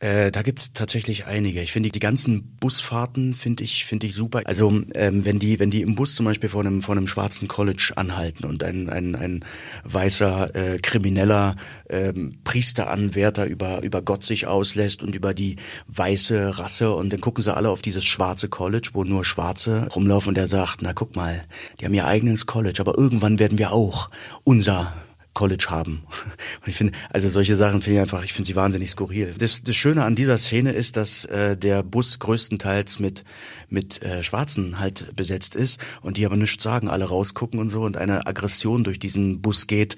Äh, 0.01 0.31
da 0.31 0.41
gibt's 0.41 0.73
tatsächlich 0.73 1.27
einige. 1.27 1.61
Ich 1.61 1.73
finde 1.73 1.91
die 1.91 1.99
ganzen 1.99 2.57
Busfahrten 2.59 3.35
finde 3.35 3.65
ich 3.65 3.85
finde 3.85 4.07
ich 4.07 4.15
super. 4.15 4.41
Also 4.47 4.83
ähm, 4.95 5.27
wenn 5.27 5.39
die 5.39 5.61
wenn 5.61 5.71
die 5.71 5.83
im 5.83 5.95
Bus 5.95 6.15
zum 6.15 6.25
Beispiel 6.25 6.49
vor 6.49 6.63
einem 6.63 6.81
vor 6.81 6.97
einem 6.97 7.07
schwarzen 7.07 7.49
College 7.49 7.93
anhalten 7.97 8.47
und 8.47 8.65
ein 8.65 8.89
ein, 8.89 9.15
ein 9.15 9.45
weißer 9.85 10.55
äh, 10.55 10.79
krimineller 10.79 11.55
ähm, 11.91 12.39
Priesteranwärter 12.45 13.45
über 13.45 13.83
über 13.83 14.01
Gott 14.01 14.25
sich 14.25 14.47
auslässt 14.47 15.03
und 15.03 15.15
über 15.15 15.35
die 15.35 15.57
weiße 15.89 16.59
Rasse 16.59 16.95
und 16.95 17.13
dann 17.13 17.21
gucken 17.21 17.45
sie 17.45 17.55
alle 17.55 17.69
auf 17.69 17.83
dieses 17.83 18.07
schwarze 18.07 18.49
College, 18.49 18.91
wo 18.95 19.05
nur 19.05 19.27
Schwarze 19.27 19.87
rumlaufen 19.95 20.31
und 20.31 20.35
der 20.37 20.49
sagt, 20.49 20.79
na 20.81 20.95
guck 20.95 21.15
mal, 21.15 21.45
die 21.79 21.85
haben 21.85 21.93
ihr 21.93 22.07
eigenes 22.07 22.47
College, 22.47 22.81
aber 22.81 22.97
irgendwann 22.97 23.39
werden 23.39 23.59
wir 23.59 23.73
auch 23.73 24.09
unser 24.45 24.95
College 25.35 25.67
haben. 25.69 26.03
Und 26.61 26.69
ich 26.69 26.75
finde, 26.75 26.93
also 27.11 27.29
solche 27.29 27.57
Sachen 27.57 27.81
finde 27.81 27.97
ich 27.97 28.01
einfach, 28.03 28.25
ich 28.25 28.33
finde 28.33 28.49
sie 28.49 28.57
wahnsinnig 28.57 28.91
skurril. 28.91 29.35
Das, 29.39 29.63
das 29.63 29.77
Schöne 29.77 30.05
an 30.05 30.17
dieser 30.17 30.39
Szene 30.39 30.73
ist, 30.73 30.97
dass 30.97 31.25
äh, 31.27 31.57
der 31.57 31.83
Bus 31.83 32.19
größtenteils 32.19 32.99
mit 32.99 33.25
mit 33.69 34.03
äh, 34.03 34.23
Schwarzen 34.23 34.81
halt 34.81 35.15
besetzt 35.15 35.55
ist 35.55 35.81
und 36.03 36.17
die 36.17 36.27
aber 36.27 36.37
nichts 36.37 36.63
sagen, 36.63 36.89
alle 36.89 37.05
rausgucken 37.05 37.61
und 37.61 37.69
so 37.69 37.83
und 37.83 37.97
eine 37.97 38.27
Aggression 38.27 38.83
durch 38.83 38.99
diesen 38.99 39.41
Bus 39.41 39.69
geht, 39.69 39.97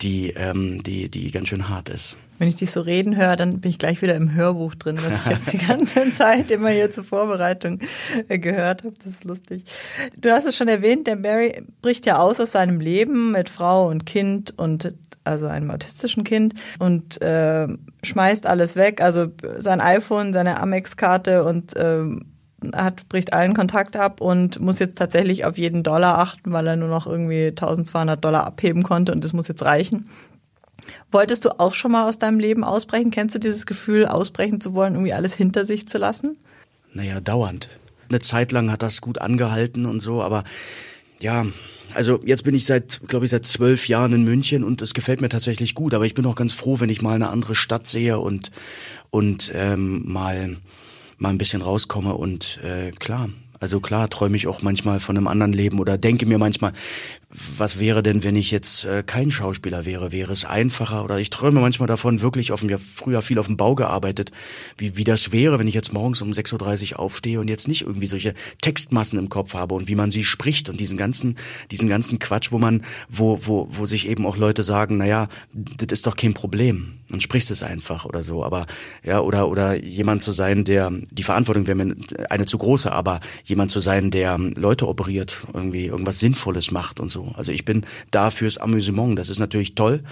die 0.00 0.30
ähm, 0.30 0.82
die 0.82 1.08
die 1.08 1.30
ganz 1.30 1.48
schön 1.48 1.68
hart 1.68 1.88
ist. 1.88 2.16
Wenn 2.42 2.48
ich 2.48 2.56
dich 2.56 2.72
so 2.72 2.80
reden 2.80 3.16
höre, 3.16 3.36
dann 3.36 3.60
bin 3.60 3.70
ich 3.70 3.78
gleich 3.78 4.02
wieder 4.02 4.16
im 4.16 4.34
Hörbuch 4.34 4.74
drin, 4.74 4.98
was 4.98 5.14
ich 5.14 5.30
jetzt 5.30 5.52
die 5.52 5.58
ganze 5.68 6.10
Zeit 6.10 6.50
immer 6.50 6.70
hier 6.70 6.90
zur 6.90 7.04
Vorbereitung 7.04 7.78
äh, 8.26 8.40
gehört 8.40 8.82
habe. 8.82 8.96
Das 9.00 9.12
ist 9.12 9.22
lustig. 9.22 9.62
Du 10.20 10.28
hast 10.28 10.46
es 10.46 10.56
schon 10.56 10.66
erwähnt, 10.66 11.06
der 11.06 11.14
Barry 11.14 11.62
bricht 11.82 12.04
ja 12.04 12.18
aus 12.18 12.40
aus 12.40 12.50
seinem 12.50 12.80
Leben 12.80 13.30
mit 13.30 13.48
Frau 13.48 13.88
und 13.88 14.06
Kind 14.06 14.58
und 14.58 14.92
also 15.22 15.46
einem 15.46 15.70
autistischen 15.70 16.24
Kind 16.24 16.54
und 16.80 17.22
äh, 17.22 17.68
schmeißt 18.02 18.48
alles 18.48 18.74
weg, 18.74 19.00
also 19.00 19.28
sein 19.60 19.80
iPhone, 19.80 20.32
seine 20.32 20.60
Amex-Karte 20.60 21.44
und 21.44 21.76
äh, 21.76 22.06
hat, 22.74 23.08
bricht 23.08 23.32
allen 23.32 23.54
Kontakt 23.54 23.94
ab 23.94 24.20
und 24.20 24.58
muss 24.58 24.80
jetzt 24.80 24.98
tatsächlich 24.98 25.44
auf 25.44 25.58
jeden 25.58 25.84
Dollar 25.84 26.18
achten, 26.18 26.50
weil 26.50 26.66
er 26.66 26.74
nur 26.74 26.88
noch 26.88 27.06
irgendwie 27.06 27.46
1200 27.46 28.24
Dollar 28.24 28.46
abheben 28.46 28.82
konnte 28.82 29.12
und 29.12 29.22
das 29.22 29.32
muss 29.32 29.46
jetzt 29.46 29.64
reichen. 29.64 30.08
Wolltest 31.10 31.44
du 31.44 31.58
auch 31.60 31.74
schon 31.74 31.92
mal 31.92 32.08
aus 32.08 32.18
deinem 32.18 32.38
Leben 32.38 32.64
ausbrechen? 32.64 33.10
Kennst 33.10 33.34
du 33.34 33.38
dieses 33.38 33.66
Gefühl, 33.66 34.06
ausbrechen 34.06 34.60
zu 34.60 34.74
wollen, 34.74 34.94
irgendwie 34.94 35.12
alles 35.12 35.34
hinter 35.34 35.64
sich 35.64 35.86
zu 35.88 35.98
lassen? 35.98 36.36
Naja, 36.92 37.20
dauernd. 37.20 37.68
Eine 38.08 38.20
Zeit 38.20 38.52
lang 38.52 38.70
hat 38.70 38.82
das 38.82 39.00
gut 39.00 39.18
angehalten 39.18 39.86
und 39.86 40.00
so, 40.00 40.22
aber 40.22 40.44
ja, 41.20 41.46
also 41.94 42.20
jetzt 42.24 42.44
bin 42.44 42.54
ich 42.54 42.66
seit, 42.66 43.00
glaube 43.08 43.24
ich, 43.24 43.30
seit 43.30 43.46
zwölf 43.46 43.88
Jahren 43.88 44.12
in 44.12 44.24
München 44.24 44.64
und 44.64 44.82
es 44.82 44.92
gefällt 44.92 45.20
mir 45.20 45.28
tatsächlich 45.28 45.74
gut, 45.74 45.94
aber 45.94 46.04
ich 46.04 46.14
bin 46.14 46.26
auch 46.26 46.34
ganz 46.34 46.52
froh, 46.52 46.80
wenn 46.80 46.90
ich 46.90 47.02
mal 47.02 47.14
eine 47.14 47.28
andere 47.28 47.54
Stadt 47.54 47.86
sehe 47.86 48.18
und, 48.18 48.50
und 49.10 49.52
ähm, 49.54 50.02
mal, 50.04 50.56
mal 51.18 51.30
ein 51.30 51.38
bisschen 51.38 51.62
rauskomme 51.62 52.14
und 52.14 52.60
äh, 52.62 52.90
klar, 52.92 53.30
Also 53.60 53.78
klar 53.80 54.10
träume 54.10 54.36
ich 54.36 54.48
auch 54.48 54.62
manchmal 54.62 54.98
von 54.98 55.16
einem 55.16 55.28
anderen 55.28 55.52
Leben 55.52 55.78
oder 55.78 55.96
denke 55.96 56.26
mir 56.26 56.38
manchmal, 56.38 56.72
was 57.34 57.78
wäre 57.78 58.02
denn, 58.02 58.24
wenn 58.24 58.36
ich 58.36 58.50
jetzt 58.50 58.84
äh, 58.84 59.02
kein 59.02 59.30
Schauspieler 59.30 59.86
wäre? 59.86 60.12
Wäre 60.12 60.32
es 60.32 60.44
einfacher? 60.44 61.02
Oder 61.02 61.18
ich 61.18 61.30
träume 61.30 61.60
manchmal 61.60 61.86
davon, 61.86 62.20
wirklich 62.20 62.52
auf 62.52 62.60
dem, 62.60 62.68
ja 62.68 62.76
früher 62.78 63.22
viel 63.22 63.38
auf 63.38 63.46
dem 63.46 63.56
Bau 63.56 63.74
gearbeitet, 63.74 64.32
wie, 64.76 64.98
wie 64.98 65.04
das 65.04 65.32
wäre, 65.32 65.58
wenn 65.58 65.66
ich 65.66 65.74
jetzt 65.74 65.94
morgens 65.94 66.20
um 66.20 66.30
6.30 66.30 66.92
Uhr 66.92 67.00
aufstehe 67.00 67.40
und 67.40 67.48
jetzt 67.48 67.68
nicht 67.68 67.82
irgendwie 67.82 68.06
solche 68.06 68.34
Textmassen 68.60 69.18
im 69.18 69.30
Kopf 69.30 69.54
habe 69.54 69.74
und 69.74 69.88
wie 69.88 69.94
man 69.94 70.10
sie 70.10 70.24
spricht 70.24 70.68
und 70.68 70.78
diesen 70.78 70.98
ganzen, 70.98 71.36
diesen 71.70 71.88
ganzen 71.88 72.18
Quatsch, 72.18 72.52
wo 72.52 72.58
man, 72.58 72.84
wo, 73.08 73.40
wo, 73.42 73.66
wo 73.70 73.86
sich 73.86 74.08
eben 74.08 74.26
auch 74.26 74.36
Leute 74.36 74.62
sagen, 74.62 74.98
naja, 74.98 75.28
das 75.52 75.88
ist 75.90 76.06
doch 76.06 76.16
kein 76.16 76.34
Problem. 76.34 76.98
Dann 77.08 77.20
sprichst 77.20 77.50
es 77.50 77.62
einfach 77.62 78.04
oder 78.04 78.22
so. 78.22 78.44
Aber 78.44 78.66
ja, 79.04 79.20
oder 79.20 79.48
oder 79.48 79.74
jemand 79.74 80.22
zu 80.22 80.32
sein, 80.32 80.64
der 80.64 80.90
die 81.10 81.22
Verantwortung 81.22 81.66
wäre 81.66 81.76
mir 81.76 81.96
eine 82.28 82.46
zu 82.46 82.58
große, 82.58 82.90
aber 82.92 83.20
jemand 83.44 83.70
zu 83.70 83.80
sein, 83.80 84.10
der 84.10 84.38
Leute 84.38 84.88
operiert, 84.88 85.46
irgendwie 85.52 85.86
irgendwas 85.86 86.18
Sinnvolles 86.18 86.70
macht 86.70 87.00
und 87.00 87.10
so 87.10 87.21
also 87.34 87.52
ich 87.52 87.64
bin 87.64 87.84
da 88.10 88.30
fürs 88.30 88.58
Amüsement. 88.58 89.18
Das 89.18 89.28
ist 89.28 89.38
natürlich 89.38 89.74
toll 89.74 90.02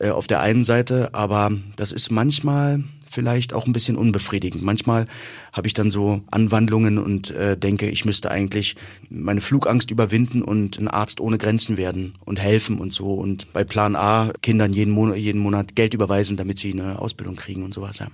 äh, 0.00 0.10
auf 0.10 0.26
der 0.26 0.40
einen 0.40 0.64
Seite, 0.64 1.14
aber 1.14 1.52
das 1.76 1.92
ist 1.92 2.10
manchmal 2.10 2.82
vielleicht 3.08 3.54
auch 3.54 3.66
ein 3.66 3.72
bisschen 3.72 3.96
unbefriedigend. 3.96 4.62
Manchmal 4.62 5.06
habe 5.52 5.66
ich 5.66 5.74
dann 5.74 5.90
so 5.90 6.20
Anwandlungen 6.30 6.98
und 6.98 7.30
äh, 7.30 7.56
denke, 7.56 7.88
ich 7.88 8.04
müsste 8.04 8.30
eigentlich 8.30 8.76
meine 9.08 9.40
Flugangst 9.40 9.90
überwinden 9.90 10.42
und 10.42 10.78
ein 10.78 10.88
Arzt 10.88 11.20
ohne 11.20 11.38
Grenzen 11.38 11.76
werden 11.76 12.14
und 12.24 12.38
helfen 12.38 12.78
und 12.78 12.92
so 12.92 13.14
und 13.14 13.52
bei 13.52 13.64
Plan 13.64 13.96
A 13.96 14.32
Kindern 14.42 14.72
jeden 14.72 14.92
Monat, 14.92 15.16
jeden 15.16 15.40
Monat 15.40 15.76
Geld 15.76 15.94
überweisen, 15.94 16.36
damit 16.36 16.58
sie 16.58 16.72
eine 16.72 16.98
Ausbildung 16.98 17.36
kriegen 17.36 17.62
und 17.62 17.72
sowas. 17.72 18.00
Ja. 18.00 18.08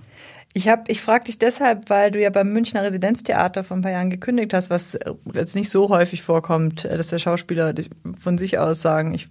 Ich 0.53 0.67
habe, 0.67 0.83
ich 0.87 1.01
frage 1.01 1.25
dich 1.25 1.39
deshalb, 1.39 1.89
weil 1.89 2.11
du 2.11 2.21
ja 2.21 2.29
beim 2.29 2.53
Münchner 2.53 2.83
Residenztheater 2.83 3.63
vor 3.63 3.77
ein 3.77 3.81
paar 3.81 3.91
Jahren 3.91 4.11
gekündigt 4.11 4.53
hast, 4.53 4.69
was 4.69 4.97
jetzt 5.33 5.55
nicht 5.55 5.69
so 5.69 5.89
häufig 5.89 6.21
vorkommt, 6.21 6.85
dass 6.85 7.09
der 7.09 7.19
Schauspieler 7.19 7.73
von 8.19 8.37
sich 8.37 8.59
aus 8.59 8.81
sagen, 8.81 9.15
ich 9.15 9.27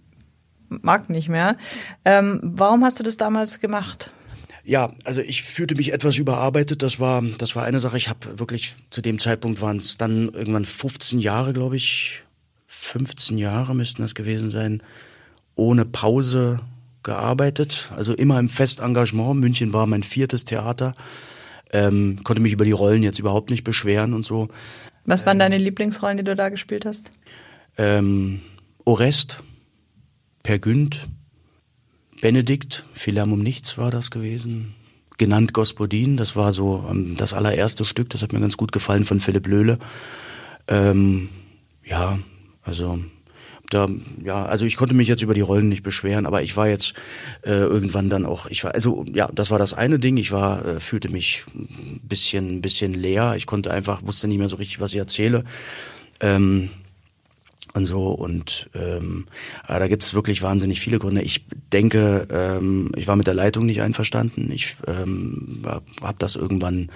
mag 0.68 1.10
nicht 1.10 1.28
mehr. 1.28 1.56
Ähm, 2.04 2.40
warum 2.42 2.84
hast 2.84 2.98
du 2.98 3.04
das 3.04 3.16
damals 3.16 3.60
gemacht? 3.60 4.10
Ja, 4.64 4.92
also 5.04 5.20
ich 5.20 5.42
fühlte 5.42 5.74
mich 5.74 5.92
etwas 5.92 6.18
überarbeitet. 6.18 6.82
Das 6.82 7.00
war, 7.00 7.22
das 7.22 7.56
war 7.56 7.64
eine 7.64 7.80
Sache. 7.80 7.96
Ich 7.96 8.08
habe 8.08 8.38
wirklich 8.38 8.74
zu 8.90 9.00
dem 9.00 9.18
Zeitpunkt 9.18 9.60
waren 9.60 9.76
es 9.76 9.98
dann 9.98 10.28
irgendwann 10.28 10.64
15 10.64 11.20
Jahre, 11.20 11.52
glaube 11.52 11.76
ich, 11.76 12.24
15 12.66 13.38
Jahre 13.38 13.74
müssten 13.74 14.02
das 14.02 14.14
gewesen 14.14 14.50
sein, 14.50 14.82
ohne 15.54 15.84
Pause 15.84 16.60
gearbeitet, 17.02 17.90
also 17.96 18.14
immer 18.14 18.38
im 18.38 18.48
Festengagement. 18.48 19.40
München 19.40 19.72
war 19.72 19.86
mein 19.86 20.02
viertes 20.02 20.44
Theater. 20.44 20.94
Ähm, 21.72 22.20
konnte 22.22 22.42
mich 22.42 22.52
über 22.52 22.64
die 22.64 22.72
Rollen 22.72 23.02
jetzt 23.02 23.18
überhaupt 23.18 23.50
nicht 23.50 23.64
beschweren 23.64 24.12
und 24.12 24.24
so. 24.24 24.48
Was 25.04 25.26
waren 25.26 25.36
ähm, 25.36 25.40
deine 25.40 25.58
Lieblingsrollen, 25.58 26.18
die 26.18 26.24
du 26.24 26.36
da 26.36 26.48
gespielt 26.48 26.84
hast? 26.84 27.10
Ähm, 27.78 28.40
Orest, 28.84 29.42
Per 30.42 30.58
Günd, 30.58 31.08
Benedikt, 32.20 32.84
Philam 32.92 33.32
um 33.32 33.40
nichts 33.40 33.78
war 33.78 33.90
das 33.90 34.10
gewesen. 34.10 34.74
Genannt 35.18 35.52
Gospodin, 35.52 36.16
das 36.16 36.36
war 36.36 36.52
so 36.52 36.86
ähm, 36.90 37.16
das 37.16 37.32
allererste 37.32 37.84
Stück, 37.84 38.10
das 38.10 38.22
hat 38.22 38.32
mir 38.32 38.40
ganz 38.40 38.56
gut 38.56 38.72
gefallen 38.72 39.04
von 39.04 39.20
Philipp 39.20 39.46
Löhle. 39.46 39.78
Ähm, 40.68 41.28
ja, 41.84 42.18
also 42.62 42.98
da, 43.72 43.88
ja, 44.22 44.44
also 44.44 44.64
ich 44.64 44.76
konnte 44.76 44.94
mich 44.94 45.08
jetzt 45.08 45.22
über 45.22 45.34
die 45.34 45.40
Rollen 45.40 45.68
nicht 45.68 45.82
beschweren, 45.82 46.26
aber 46.26 46.42
ich 46.42 46.56
war 46.56 46.68
jetzt 46.68 46.94
äh, 47.42 47.50
irgendwann 47.50 48.08
dann 48.08 48.26
auch, 48.26 48.46
ich 48.46 48.64
war, 48.64 48.74
also 48.74 49.04
ja, 49.12 49.28
das 49.32 49.50
war 49.50 49.58
das 49.58 49.74
eine 49.74 49.98
Ding. 49.98 50.16
Ich 50.16 50.32
war, 50.32 50.64
äh, 50.64 50.80
fühlte 50.80 51.08
mich 51.08 51.44
ein 51.54 52.00
bisschen, 52.02 52.60
bisschen 52.60 52.94
leer. 52.94 53.34
Ich 53.36 53.46
konnte 53.46 53.70
einfach, 53.70 54.02
wusste 54.04 54.28
nicht 54.28 54.38
mehr 54.38 54.48
so 54.48 54.56
richtig, 54.56 54.80
was 54.80 54.92
ich 54.92 54.98
erzähle. 54.98 55.44
Ähm, 56.20 56.70
und 57.74 57.86
so 57.86 58.08
und 58.08 58.68
ähm, 58.74 59.26
da 59.66 59.88
gibt's 59.88 60.12
wirklich 60.12 60.42
wahnsinnig 60.42 60.80
viele 60.80 60.98
Gründe. 60.98 61.22
Ich 61.22 61.46
denke, 61.72 62.28
ähm, 62.30 62.92
ich 62.96 63.06
war 63.06 63.16
mit 63.16 63.26
der 63.26 63.34
Leitung 63.34 63.64
nicht 63.64 63.80
einverstanden. 63.80 64.50
Ich 64.52 64.76
ähm, 64.86 65.62
habe 66.02 66.16
das 66.18 66.36
irgendwann 66.36 66.90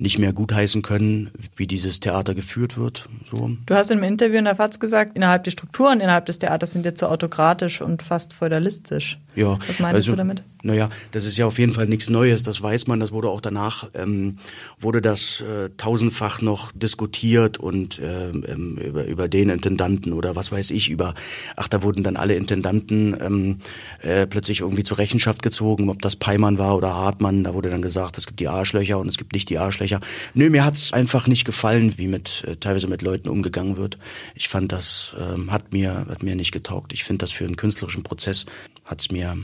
nicht 0.00 0.18
mehr 0.18 0.32
gutheißen 0.32 0.80
können, 0.80 1.30
wie 1.56 1.66
dieses 1.66 2.00
Theater 2.00 2.34
geführt 2.34 2.78
wird. 2.78 3.08
So. 3.30 3.50
Du 3.66 3.74
hast 3.74 3.90
im 3.90 4.02
Interview 4.02 4.38
in 4.38 4.46
der 4.46 4.54
FAZ 4.54 4.80
gesagt, 4.80 5.14
innerhalb 5.14 5.44
der 5.44 5.50
Strukturen 5.50 6.00
innerhalb 6.00 6.24
des 6.24 6.38
Theaters 6.38 6.72
sind 6.72 6.86
jetzt 6.86 7.00
so 7.00 7.06
autokratisch 7.06 7.82
und 7.82 8.02
fast 8.02 8.32
feudalistisch. 8.32 9.18
Ja. 9.36 9.58
Was 9.66 9.78
meinst 9.78 9.96
also, 9.96 10.12
du 10.12 10.16
damit? 10.16 10.42
Naja, 10.62 10.88
das 11.12 11.24
ist 11.24 11.38
ja 11.38 11.46
auf 11.46 11.58
jeden 11.58 11.72
Fall 11.72 11.86
nichts 11.86 12.10
Neues, 12.10 12.42
das 12.42 12.60
weiß 12.60 12.86
man, 12.86 13.00
das 13.00 13.12
wurde 13.12 13.28
auch 13.28 13.40
danach, 13.40 13.88
ähm, 13.94 14.36
wurde 14.78 15.00
das 15.00 15.40
äh, 15.40 15.70
tausendfach 15.76 16.42
noch 16.42 16.72
diskutiert 16.72 17.58
und 17.58 17.98
äh, 17.98 18.30
ähm, 18.30 18.76
über, 18.76 19.06
über 19.06 19.28
den 19.28 19.48
Intendanten 19.48 20.12
oder 20.12 20.36
was 20.36 20.52
weiß 20.52 20.70
ich, 20.70 20.90
über, 20.90 21.14
ach, 21.56 21.68
da 21.68 21.82
wurden 21.82 22.02
dann 22.02 22.16
alle 22.16 22.34
Intendanten 22.34 23.16
ähm, 23.20 23.58
äh, 24.02 24.26
plötzlich 24.26 24.60
irgendwie 24.60 24.84
zur 24.84 24.98
Rechenschaft 24.98 25.42
gezogen, 25.42 25.88
ob 25.88 26.02
das 26.02 26.16
Peimann 26.16 26.58
war 26.58 26.76
oder 26.76 26.94
Hartmann, 26.94 27.44
da 27.44 27.54
wurde 27.54 27.70
dann 27.70 27.82
gesagt, 27.82 28.18
es 28.18 28.26
gibt 28.26 28.40
die 28.40 28.48
Arschlöcher 28.48 28.98
und 28.98 29.08
es 29.08 29.16
gibt 29.16 29.32
nicht 29.32 29.48
die 29.48 29.56
Arschlöcher 29.56 29.89
Österreicher. 29.90 30.00
Nö, 30.34 30.50
mir 30.50 30.64
hat's 30.64 30.92
einfach 30.92 31.26
nicht 31.26 31.44
gefallen, 31.44 31.98
wie 31.98 32.06
mit 32.06 32.44
äh, 32.46 32.56
teilweise 32.56 32.88
mit 32.88 33.02
Leuten 33.02 33.28
umgegangen 33.28 33.76
wird. 33.76 33.98
Ich 34.34 34.48
fand, 34.48 34.72
das 34.72 35.14
ähm, 35.18 35.50
hat 35.50 35.72
mir 35.72 36.06
hat 36.08 36.22
mir 36.22 36.34
nicht 36.34 36.52
getaugt. 36.52 36.92
Ich 36.92 37.04
finde, 37.04 37.18
das 37.18 37.32
für 37.32 37.44
einen 37.44 37.56
künstlerischen 37.56 38.02
Prozess 38.02 38.46
hat's 38.84 39.10
mir 39.10 39.36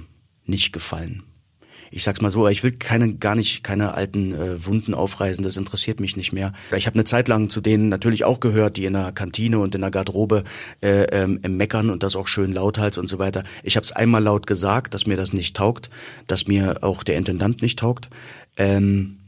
nicht 0.44 0.72
gefallen 0.72 1.24
ich 1.92 2.02
sag's 2.02 2.20
mal 2.20 2.32
so, 2.32 2.48
ich 2.48 2.64
will 2.64 2.72
keine 2.72 3.14
gar 3.14 3.36
nicht 3.36 3.62
keine 3.62 3.94
alten 3.94 4.32
äh, 4.32 4.66
Wunden 4.66 4.92
aufreißen, 4.92 5.44
das 5.44 5.56
interessiert 5.56 6.00
mich 6.00 6.16
nicht 6.16 6.32
mehr. 6.32 6.52
Ich 6.76 6.86
habe 6.86 6.94
eine 6.94 7.04
Zeit 7.04 7.28
lang 7.28 7.48
zu 7.48 7.60
denen 7.60 7.88
natürlich 7.88 8.24
auch 8.24 8.40
gehört, 8.40 8.76
die 8.76 8.86
in 8.86 8.94
der 8.94 9.12
Kantine 9.12 9.60
und 9.60 9.72
in 9.74 9.82
der 9.82 9.92
Garderobe 9.92 10.42
äh, 10.82 11.04
ähm, 11.04 11.40
meckern 11.46 11.88
und 11.90 12.02
das 12.02 12.16
auch 12.16 12.26
schön 12.26 12.52
lauthals 12.52 12.98
und 12.98 13.08
so 13.08 13.20
weiter. 13.20 13.44
Ich 13.62 13.76
habe 13.76 13.84
es 13.84 13.92
einmal 13.92 14.22
laut 14.22 14.48
gesagt, 14.48 14.94
dass 14.94 15.06
mir 15.06 15.16
das 15.16 15.32
nicht 15.32 15.56
taugt, 15.56 15.88
dass 16.26 16.48
mir 16.48 16.82
auch 16.82 17.04
der 17.04 17.16
Intendant 17.16 17.62
nicht 17.62 17.78
taugt. 17.78 18.10
Ähm, 18.56 19.18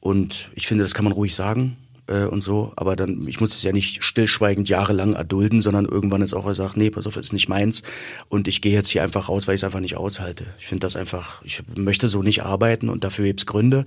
und 0.00 0.50
ich 0.54 0.66
finde, 0.66 0.84
das 0.84 0.94
kann 0.94 1.04
man 1.04 1.12
ruhig 1.12 1.34
sagen 1.34 1.76
äh, 2.06 2.24
und 2.24 2.42
so, 2.42 2.72
aber 2.76 2.96
dann, 2.96 3.26
ich 3.28 3.40
muss 3.40 3.54
es 3.54 3.62
ja 3.62 3.72
nicht 3.72 4.02
stillschweigend 4.02 4.68
jahrelang 4.68 5.14
erdulden, 5.14 5.60
sondern 5.60 5.84
irgendwann 5.84 6.22
ist 6.22 6.34
auch 6.34 6.46
er 6.46 6.54
sagt, 6.54 6.76
nee, 6.76 6.90
pass 6.90 7.06
auf, 7.06 7.16
ist 7.16 7.32
nicht 7.32 7.48
meins 7.48 7.82
und 8.28 8.48
ich 8.48 8.62
gehe 8.62 8.72
jetzt 8.72 8.88
hier 8.88 9.02
einfach 9.02 9.28
raus, 9.28 9.46
weil 9.46 9.54
ich 9.54 9.60
es 9.60 9.64
einfach 9.64 9.80
nicht 9.80 9.96
aushalte. 9.96 10.44
Ich 10.58 10.66
finde 10.66 10.80
das 10.80 10.96
einfach, 10.96 11.42
ich 11.44 11.62
möchte 11.76 12.08
so 12.08 12.22
nicht 12.22 12.42
arbeiten 12.42 12.88
und 12.88 13.04
dafür 13.04 13.26
gibt's 13.26 13.46
Gründe 13.46 13.84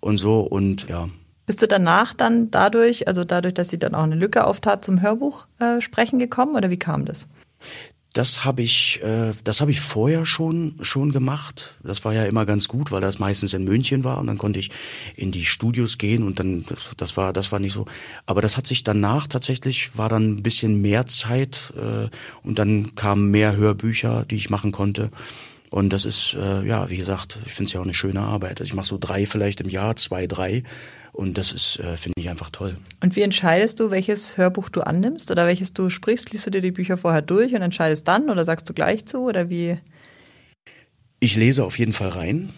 und 0.00 0.18
so 0.18 0.40
und 0.40 0.88
ja. 0.88 1.08
Bist 1.46 1.60
du 1.60 1.66
danach 1.66 2.14
dann 2.14 2.50
dadurch, 2.50 3.08
also 3.08 3.24
dadurch, 3.24 3.54
dass 3.54 3.68
sie 3.68 3.78
dann 3.78 3.94
auch 3.94 4.04
eine 4.04 4.14
Lücke 4.14 4.44
auftat, 4.44 4.84
zum 4.84 5.00
Hörbuch 5.00 5.46
äh, 5.58 5.80
sprechen 5.80 6.18
gekommen 6.18 6.54
oder 6.54 6.70
wie 6.70 6.78
kam 6.78 7.04
das? 7.04 7.28
Das 8.12 8.44
habe 8.44 8.62
ich, 8.62 9.02
äh, 9.02 9.32
das 9.44 9.60
habe 9.60 9.70
ich 9.70 9.80
vorher 9.80 10.26
schon 10.26 10.74
schon 10.82 11.12
gemacht. 11.12 11.74
Das 11.82 12.04
war 12.04 12.12
ja 12.12 12.24
immer 12.24 12.44
ganz 12.44 12.68
gut, 12.68 12.90
weil 12.92 13.00
das 13.00 13.18
meistens 13.18 13.54
in 13.54 13.64
München 13.64 14.04
war 14.04 14.18
und 14.18 14.26
dann 14.26 14.36
konnte 14.36 14.60
ich 14.60 14.70
in 15.16 15.32
die 15.32 15.46
Studios 15.46 15.96
gehen 15.96 16.22
und 16.22 16.38
dann 16.38 16.64
das, 16.68 16.90
das 16.96 17.16
war 17.16 17.32
das 17.32 17.52
war 17.52 17.58
nicht 17.58 17.72
so. 17.72 17.86
Aber 18.26 18.42
das 18.42 18.56
hat 18.56 18.66
sich 18.66 18.82
danach 18.82 19.26
tatsächlich 19.26 19.96
war 19.96 20.08
dann 20.08 20.32
ein 20.32 20.42
bisschen 20.42 20.82
mehr 20.82 21.06
Zeit 21.06 21.72
äh, 21.76 22.08
und 22.42 22.58
dann 22.58 22.94
kamen 22.94 23.30
mehr 23.30 23.56
Hörbücher, 23.56 24.26
die 24.28 24.36
ich 24.36 24.50
machen 24.50 24.72
konnte. 24.72 25.10
Und 25.70 25.94
das 25.94 26.04
ist 26.04 26.34
äh, 26.34 26.66
ja 26.66 26.90
wie 26.90 26.98
gesagt, 26.98 27.38
ich 27.46 27.52
finde 27.52 27.68
es 27.68 27.72
ja 27.72 27.80
auch 27.80 27.84
eine 27.84 27.94
schöne 27.94 28.20
Arbeit. 28.20 28.60
Also 28.60 28.64
ich 28.64 28.74
mache 28.74 28.88
so 28.88 28.98
drei 28.98 29.24
vielleicht 29.24 29.62
im 29.62 29.70
Jahr, 29.70 29.96
zwei, 29.96 30.26
drei 30.26 30.64
und 31.12 31.36
das 31.36 31.52
ist, 31.52 31.78
äh, 31.78 31.96
finde 31.96 32.14
ich, 32.16 32.30
einfach 32.30 32.50
toll. 32.50 32.76
Und 33.00 33.16
wie 33.16 33.22
entscheidest 33.22 33.80
du, 33.80 33.90
welches 33.90 34.38
Hörbuch 34.38 34.70
du 34.70 34.80
annimmst 34.80 35.30
oder 35.30 35.46
welches 35.46 35.74
du 35.74 35.90
sprichst? 35.90 36.32
Liest 36.32 36.46
du 36.46 36.50
dir 36.50 36.62
die 36.62 36.72
Bücher 36.72 36.96
vorher 36.96 37.22
durch 37.22 37.54
und 37.54 37.62
entscheidest 37.62 38.08
dann 38.08 38.30
oder 38.30 38.44
sagst 38.44 38.68
du 38.68 38.74
gleich 38.74 39.04
zu 39.04 39.20
oder 39.20 39.50
wie? 39.50 39.78
Ich 41.20 41.36
lese 41.36 41.64
auf 41.64 41.78
jeden 41.78 41.92
Fall 41.92 42.08
rein. 42.08 42.50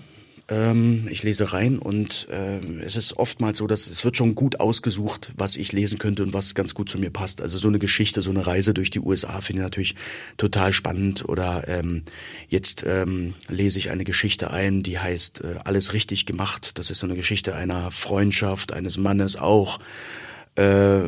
Ähm, 0.48 1.08
ich 1.10 1.22
lese 1.22 1.54
rein 1.54 1.78
und 1.78 2.28
äh, 2.30 2.60
es 2.82 2.96
ist 2.96 3.16
oftmals 3.16 3.58
so, 3.58 3.66
dass 3.66 3.88
es 3.88 4.04
wird 4.04 4.16
schon 4.16 4.34
gut 4.34 4.60
ausgesucht, 4.60 5.32
was 5.36 5.56
ich 5.56 5.72
lesen 5.72 5.98
könnte 5.98 6.22
und 6.22 6.34
was 6.34 6.54
ganz 6.54 6.74
gut 6.74 6.90
zu 6.90 6.98
mir 6.98 7.10
passt. 7.10 7.40
Also 7.40 7.56
so 7.56 7.68
eine 7.68 7.78
Geschichte, 7.78 8.20
so 8.20 8.30
eine 8.30 8.46
Reise 8.46 8.74
durch 8.74 8.90
die 8.90 9.00
USA 9.00 9.40
finde 9.40 9.62
ich 9.62 9.64
natürlich 9.64 9.94
total 10.36 10.72
spannend. 10.74 11.26
Oder 11.26 11.66
ähm, 11.66 12.02
jetzt 12.48 12.84
ähm, 12.86 13.34
lese 13.48 13.78
ich 13.78 13.90
eine 13.90 14.04
Geschichte 14.04 14.50
ein, 14.50 14.82
die 14.82 14.98
heißt 14.98 15.40
äh, 15.42 15.54
Alles 15.64 15.94
richtig 15.94 16.26
gemacht. 16.26 16.78
Das 16.78 16.90
ist 16.90 16.98
so 16.98 17.06
eine 17.06 17.16
Geschichte 17.16 17.54
einer 17.54 17.90
Freundschaft, 17.90 18.72
eines 18.72 18.98
Mannes 18.98 19.36
auch 19.36 19.78
äh, 20.56 21.02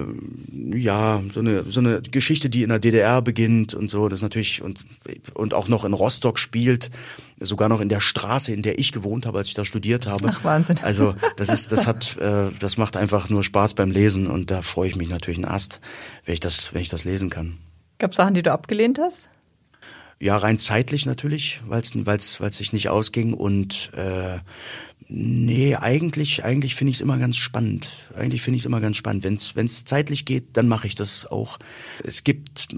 ja, 0.75 1.23
so 1.33 1.41
eine, 1.41 1.63
so 1.65 1.81
eine 1.81 2.03
Geschichte, 2.03 2.51
die 2.51 2.63
in 2.63 2.69
der 2.69 2.79
DDR 2.79 3.23
beginnt 3.23 3.75
und 3.75 3.91
so, 3.91 4.09
das 4.09 4.23
natürlich 4.23 4.63
und, 4.63 4.85
und 5.35 5.55
auch 5.55 5.69
noch 5.69 5.85
in 5.85 5.93
Rostock 5.93 6.39
spielt, 6.39 6.91
sogar 7.39 7.69
noch 7.69 7.81
in 7.81 7.89
der 7.89 8.01
Straße, 8.01 8.53
in 8.53 8.63
der 8.63 8.79
ich 8.79 8.93
gewohnt 8.93 9.25
habe, 9.27 9.39
als 9.39 9.49
ich 9.49 9.55
da 9.55 9.65
studiert 9.65 10.07
habe. 10.07 10.31
Ach, 10.33 10.43
Wahnsinn. 10.43 10.79
Also, 10.83 11.15
das 11.37 11.49
ist, 11.49 11.71
das 11.71 11.87
hat, 11.87 12.17
äh, 12.17 12.51
das 12.59 12.77
macht 12.77 12.97
einfach 12.97 13.31
nur 13.31 13.45
Spaß 13.45 13.75
beim 13.75 13.91
Lesen 13.91 14.27
und 14.27 14.51
da 14.51 14.63
freue 14.63 14.89
ich 14.89 14.97
mich 14.97 15.09
natürlich 15.09 15.39
einen 15.39 15.47
Ast, 15.47 15.81
wenn 16.25 16.35
ich 16.35 16.41
das, 16.41 16.75
wenn 16.75 16.83
ich 16.83 16.89
das 16.89 17.05
lesen 17.05 17.31
kann. 17.31 17.59
Gab 17.99 18.15
Sachen, 18.15 18.35
die 18.35 18.43
du 18.43 18.53
abgelehnt 18.53 18.99
hast? 18.99 19.31
Ja, 20.19 20.37
rein 20.39 20.59
zeitlich 20.59 21.05
natürlich, 21.05 21.61
weil 21.67 21.83
es 21.83 21.95
weil 22.07 22.17
es 22.17 22.57
sich 22.57 22.73
nicht 22.73 22.89
ausging 22.89 23.35
und 23.35 23.91
äh, 23.95 24.39
Nee, 25.09 25.77
eigentlich, 25.77 26.45
eigentlich 26.45 26.75
finde 26.75 26.91
ich 26.91 26.97
es 26.97 27.01
immer 27.01 27.19
ganz 27.19 27.37
spannend. 27.37 28.11
Eigentlich 28.17 28.43
finde 28.43 28.57
ich 28.57 28.63
es 28.63 28.67
immer 28.67 28.81
ganz 28.81 28.97
spannend. 28.97 29.25
Wenn 29.25 29.67
es 29.67 29.85
zeitlich 29.85 30.25
geht, 30.25 30.57
dann 30.57 30.67
mache 30.67 30.89
ich 30.89 30.97
das 30.97 31.27
auch. 31.27 31.59
Es 32.03 32.25
gibt 32.25 32.69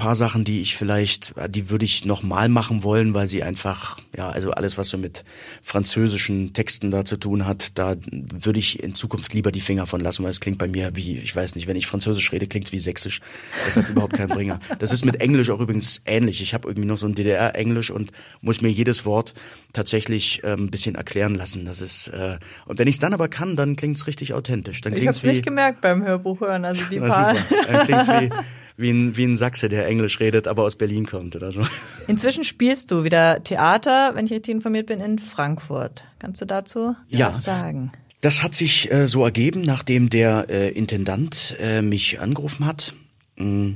paar 0.00 0.16
Sachen, 0.16 0.44
die 0.44 0.62
ich 0.62 0.76
vielleicht, 0.76 1.34
die 1.50 1.68
würde 1.68 1.84
ich 1.84 2.06
nochmal 2.06 2.48
machen 2.48 2.82
wollen, 2.82 3.12
weil 3.12 3.26
sie 3.26 3.42
einfach, 3.42 3.98
ja, 4.16 4.30
also 4.30 4.50
alles, 4.52 4.78
was 4.78 4.88
so 4.88 4.96
mit 4.96 5.24
französischen 5.60 6.54
Texten 6.54 6.90
da 6.90 7.04
zu 7.04 7.18
tun 7.18 7.46
hat, 7.46 7.78
da 7.78 7.96
würde 8.10 8.58
ich 8.58 8.82
in 8.82 8.94
Zukunft 8.94 9.34
lieber 9.34 9.52
die 9.52 9.60
Finger 9.60 9.86
von 9.86 10.00
lassen, 10.00 10.24
weil 10.24 10.30
es 10.30 10.40
klingt 10.40 10.56
bei 10.56 10.68
mir 10.68 10.92
wie, 10.94 11.18
ich 11.18 11.36
weiß 11.36 11.54
nicht, 11.54 11.66
wenn 11.66 11.76
ich 11.76 11.86
Französisch 11.86 12.32
rede, 12.32 12.46
klingt 12.46 12.66
es 12.66 12.72
wie 12.72 12.78
Sächsisch. 12.78 13.20
Das 13.66 13.76
hat 13.76 13.90
überhaupt 13.90 14.14
keinen 14.14 14.30
Bringer. 14.30 14.58
Das 14.78 14.90
ist 14.90 15.04
mit 15.04 15.20
Englisch 15.20 15.50
auch 15.50 15.60
übrigens 15.60 16.00
ähnlich. 16.06 16.40
Ich 16.40 16.54
habe 16.54 16.66
irgendwie 16.66 16.88
noch 16.88 16.96
so 16.96 17.06
ein 17.06 17.14
DDR-Englisch 17.14 17.90
und 17.90 18.10
muss 18.40 18.62
mir 18.62 18.70
jedes 18.70 19.04
Wort 19.04 19.34
tatsächlich 19.74 20.42
äh, 20.44 20.54
ein 20.54 20.70
bisschen 20.70 20.94
erklären 20.94 21.34
lassen. 21.34 21.66
Das 21.66 21.82
ist, 21.82 22.08
äh, 22.08 22.38
und 22.64 22.78
wenn 22.78 22.88
ich 22.88 22.94
es 22.94 23.00
dann 23.00 23.12
aber 23.12 23.28
kann, 23.28 23.54
dann 23.54 23.76
klingt 23.76 23.98
es 23.98 24.06
richtig 24.06 24.32
authentisch. 24.32 24.80
Dann 24.80 24.94
ich 24.94 25.06
habe 25.06 25.10
es 25.10 25.22
nicht 25.22 25.44
gemerkt 25.44 25.82
beim 25.82 26.02
Hörbuch 26.02 26.40
hören, 26.40 26.64
also 26.64 26.84
die 26.90 27.00
paar. 27.00 27.34
Dann 27.66 27.84
klingt's 27.84 28.08
wie, 28.08 28.30
wie 28.80 28.90
ein, 28.90 29.16
wie 29.16 29.24
ein 29.24 29.36
Sachse, 29.36 29.68
der 29.68 29.86
Englisch 29.86 30.20
redet, 30.20 30.48
aber 30.48 30.64
aus 30.64 30.76
Berlin 30.76 31.06
kommt 31.06 31.36
oder 31.36 31.50
so. 31.50 31.62
Inzwischen 32.06 32.44
spielst 32.44 32.90
du 32.90 33.04
wieder 33.04 33.42
Theater, 33.42 34.12
wenn 34.14 34.26
ich 34.26 34.32
richtig 34.32 34.54
informiert 34.54 34.86
bin, 34.86 35.00
in 35.00 35.18
Frankfurt. 35.18 36.06
Kannst 36.18 36.40
du 36.40 36.46
dazu 36.46 36.94
ja. 37.08 37.28
was 37.28 37.44
sagen? 37.44 37.90
Das 38.20 38.42
hat 38.42 38.54
sich 38.54 38.92
äh, 38.92 39.06
so 39.06 39.24
ergeben, 39.24 39.62
nachdem 39.62 40.10
der 40.10 40.46
äh, 40.50 40.70
Intendant 40.70 41.56
äh, 41.60 41.80
mich 41.80 42.20
angerufen 42.20 42.66
hat. 42.66 42.94
Mh, 43.36 43.46
mm, 43.46 43.74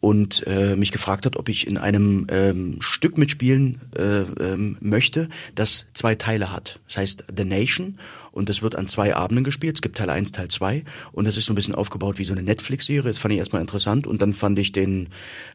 und 0.00 0.46
äh, 0.46 0.76
mich 0.76 0.92
gefragt 0.92 1.26
hat, 1.26 1.36
ob 1.36 1.48
ich 1.48 1.66
in 1.66 1.76
einem 1.76 2.26
ähm, 2.30 2.76
Stück 2.80 3.18
mitspielen 3.18 3.80
äh, 3.96 4.20
ähm, 4.40 4.76
möchte, 4.80 5.28
das 5.54 5.86
zwei 5.98 6.14
Teile 6.14 6.52
hat. 6.52 6.80
Das 6.86 6.96
heißt 6.96 7.24
The 7.36 7.44
Nation 7.44 7.98
und 8.32 8.48
das 8.48 8.62
wird 8.62 8.76
an 8.76 8.86
zwei 8.86 9.14
Abenden 9.16 9.44
gespielt. 9.44 9.74
Es 9.76 9.82
gibt 9.82 9.98
Teil 9.98 10.10
1, 10.10 10.32
Teil 10.32 10.48
2 10.48 10.84
und 11.12 11.26
das 11.26 11.36
ist 11.36 11.46
so 11.46 11.52
ein 11.52 11.56
bisschen 11.56 11.74
aufgebaut 11.74 12.18
wie 12.18 12.24
so 12.24 12.32
eine 12.32 12.42
Netflix-Serie. 12.42 13.10
Das 13.10 13.18
fand 13.18 13.34
ich 13.34 13.38
erstmal 13.38 13.60
interessant 13.60 14.06
und 14.06 14.22
dann 14.22 14.32
fand 14.32 14.58
ich 14.58 14.72
den 14.72 15.08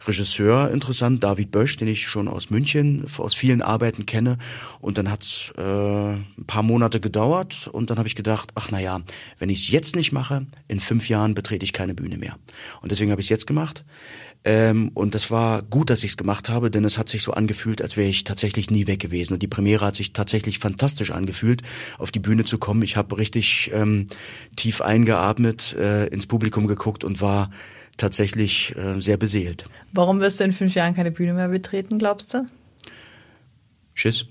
Regisseur 0.06 0.70
interessant, 0.70 1.24
David 1.24 1.52
Bösch, 1.52 1.78
den 1.78 1.88
ich 1.88 2.06
schon 2.06 2.28
aus 2.28 2.50
München, 2.50 3.06
aus 3.18 3.34
vielen 3.34 3.62
Arbeiten 3.62 4.06
kenne 4.06 4.38
und 4.82 4.98
dann 4.98 5.10
hat's 5.10 5.54
äh, 5.58 5.62
ein 5.62 6.46
paar 6.46 6.64
Monate 6.64 7.00
gedauert 7.00 7.70
und 7.72 7.90
dann 7.90 7.98
habe 7.98 8.08
ich 8.08 8.16
gedacht, 8.16 8.52
ach 8.56 8.70
naja, 8.70 9.02
wenn 9.40 9.50
ich 9.50 9.60
es 9.60 9.70
jetzt 9.70 9.96
nicht 9.96 10.12
mache, 10.12 10.46
in 10.68 10.80
fünf 10.80 11.08
Jahren 11.08 11.34
betrete 11.34 11.64
ich 11.64 11.74
keine 11.74 11.94
Bühne 11.94 12.18
mehr. 12.18 12.38
Und 12.82 12.92
deswegen 12.92 13.12
habe 13.12 13.22
ich 13.22 13.28
es 13.28 13.30
jetzt 13.30 13.48
gemacht. 13.48 13.86
Ähm, 14.46 14.92
und 14.94 15.16
das 15.16 15.32
war 15.32 15.62
gut, 15.62 15.90
dass 15.90 16.04
ich 16.04 16.12
es 16.12 16.18
gemacht 16.18 16.50
habe, 16.50 16.70
denn 16.70 16.84
es 16.84 16.98
hat 16.98 17.08
sich 17.08 17.24
so 17.24 17.32
angefühlt, 17.32 17.82
als 17.82 17.96
wäre 17.96 18.10
ich 18.10 18.26
tatsächlich 18.26 18.70
nie 18.70 18.88
weg 18.88 19.00
gewesen. 19.00 19.34
Und 19.34 19.42
die 19.42 19.48
Premiere 19.48 19.86
hat 19.86 19.96
sich 19.96 20.12
tatsächlich 20.12 20.33
fantastisch 20.60 21.12
angefühlt, 21.12 21.62
auf 21.98 22.12
die 22.12 22.20
Bühne 22.20 22.44
zu 22.44 22.58
kommen. 22.58 22.82
Ich 22.82 22.98
habe 22.98 23.18
richtig 23.18 23.72
ähm, 23.74 24.08
tief 24.56 24.82
eingeatmet, 24.82 25.76
äh, 25.78 26.08
ins 26.08 26.26
Publikum 26.26 26.68
geguckt 26.68 27.04
und 27.04 27.22
war 27.22 27.50
tatsächlich 27.98 28.76
äh, 28.76 29.00
sehr 29.00 29.18
beseelt. 29.18 29.70
Warum 29.92 30.20
wirst 30.20 30.40
du 30.40 30.44
in 30.44 30.52
fünf 30.52 30.76
Jahren 30.76 30.96
keine 30.96 31.12
Bühne 31.12 31.34
mehr 31.34 31.50
betreten, 31.50 32.00
glaubst 32.00 32.34
du? 32.34 32.46
Schiss. 33.94 34.26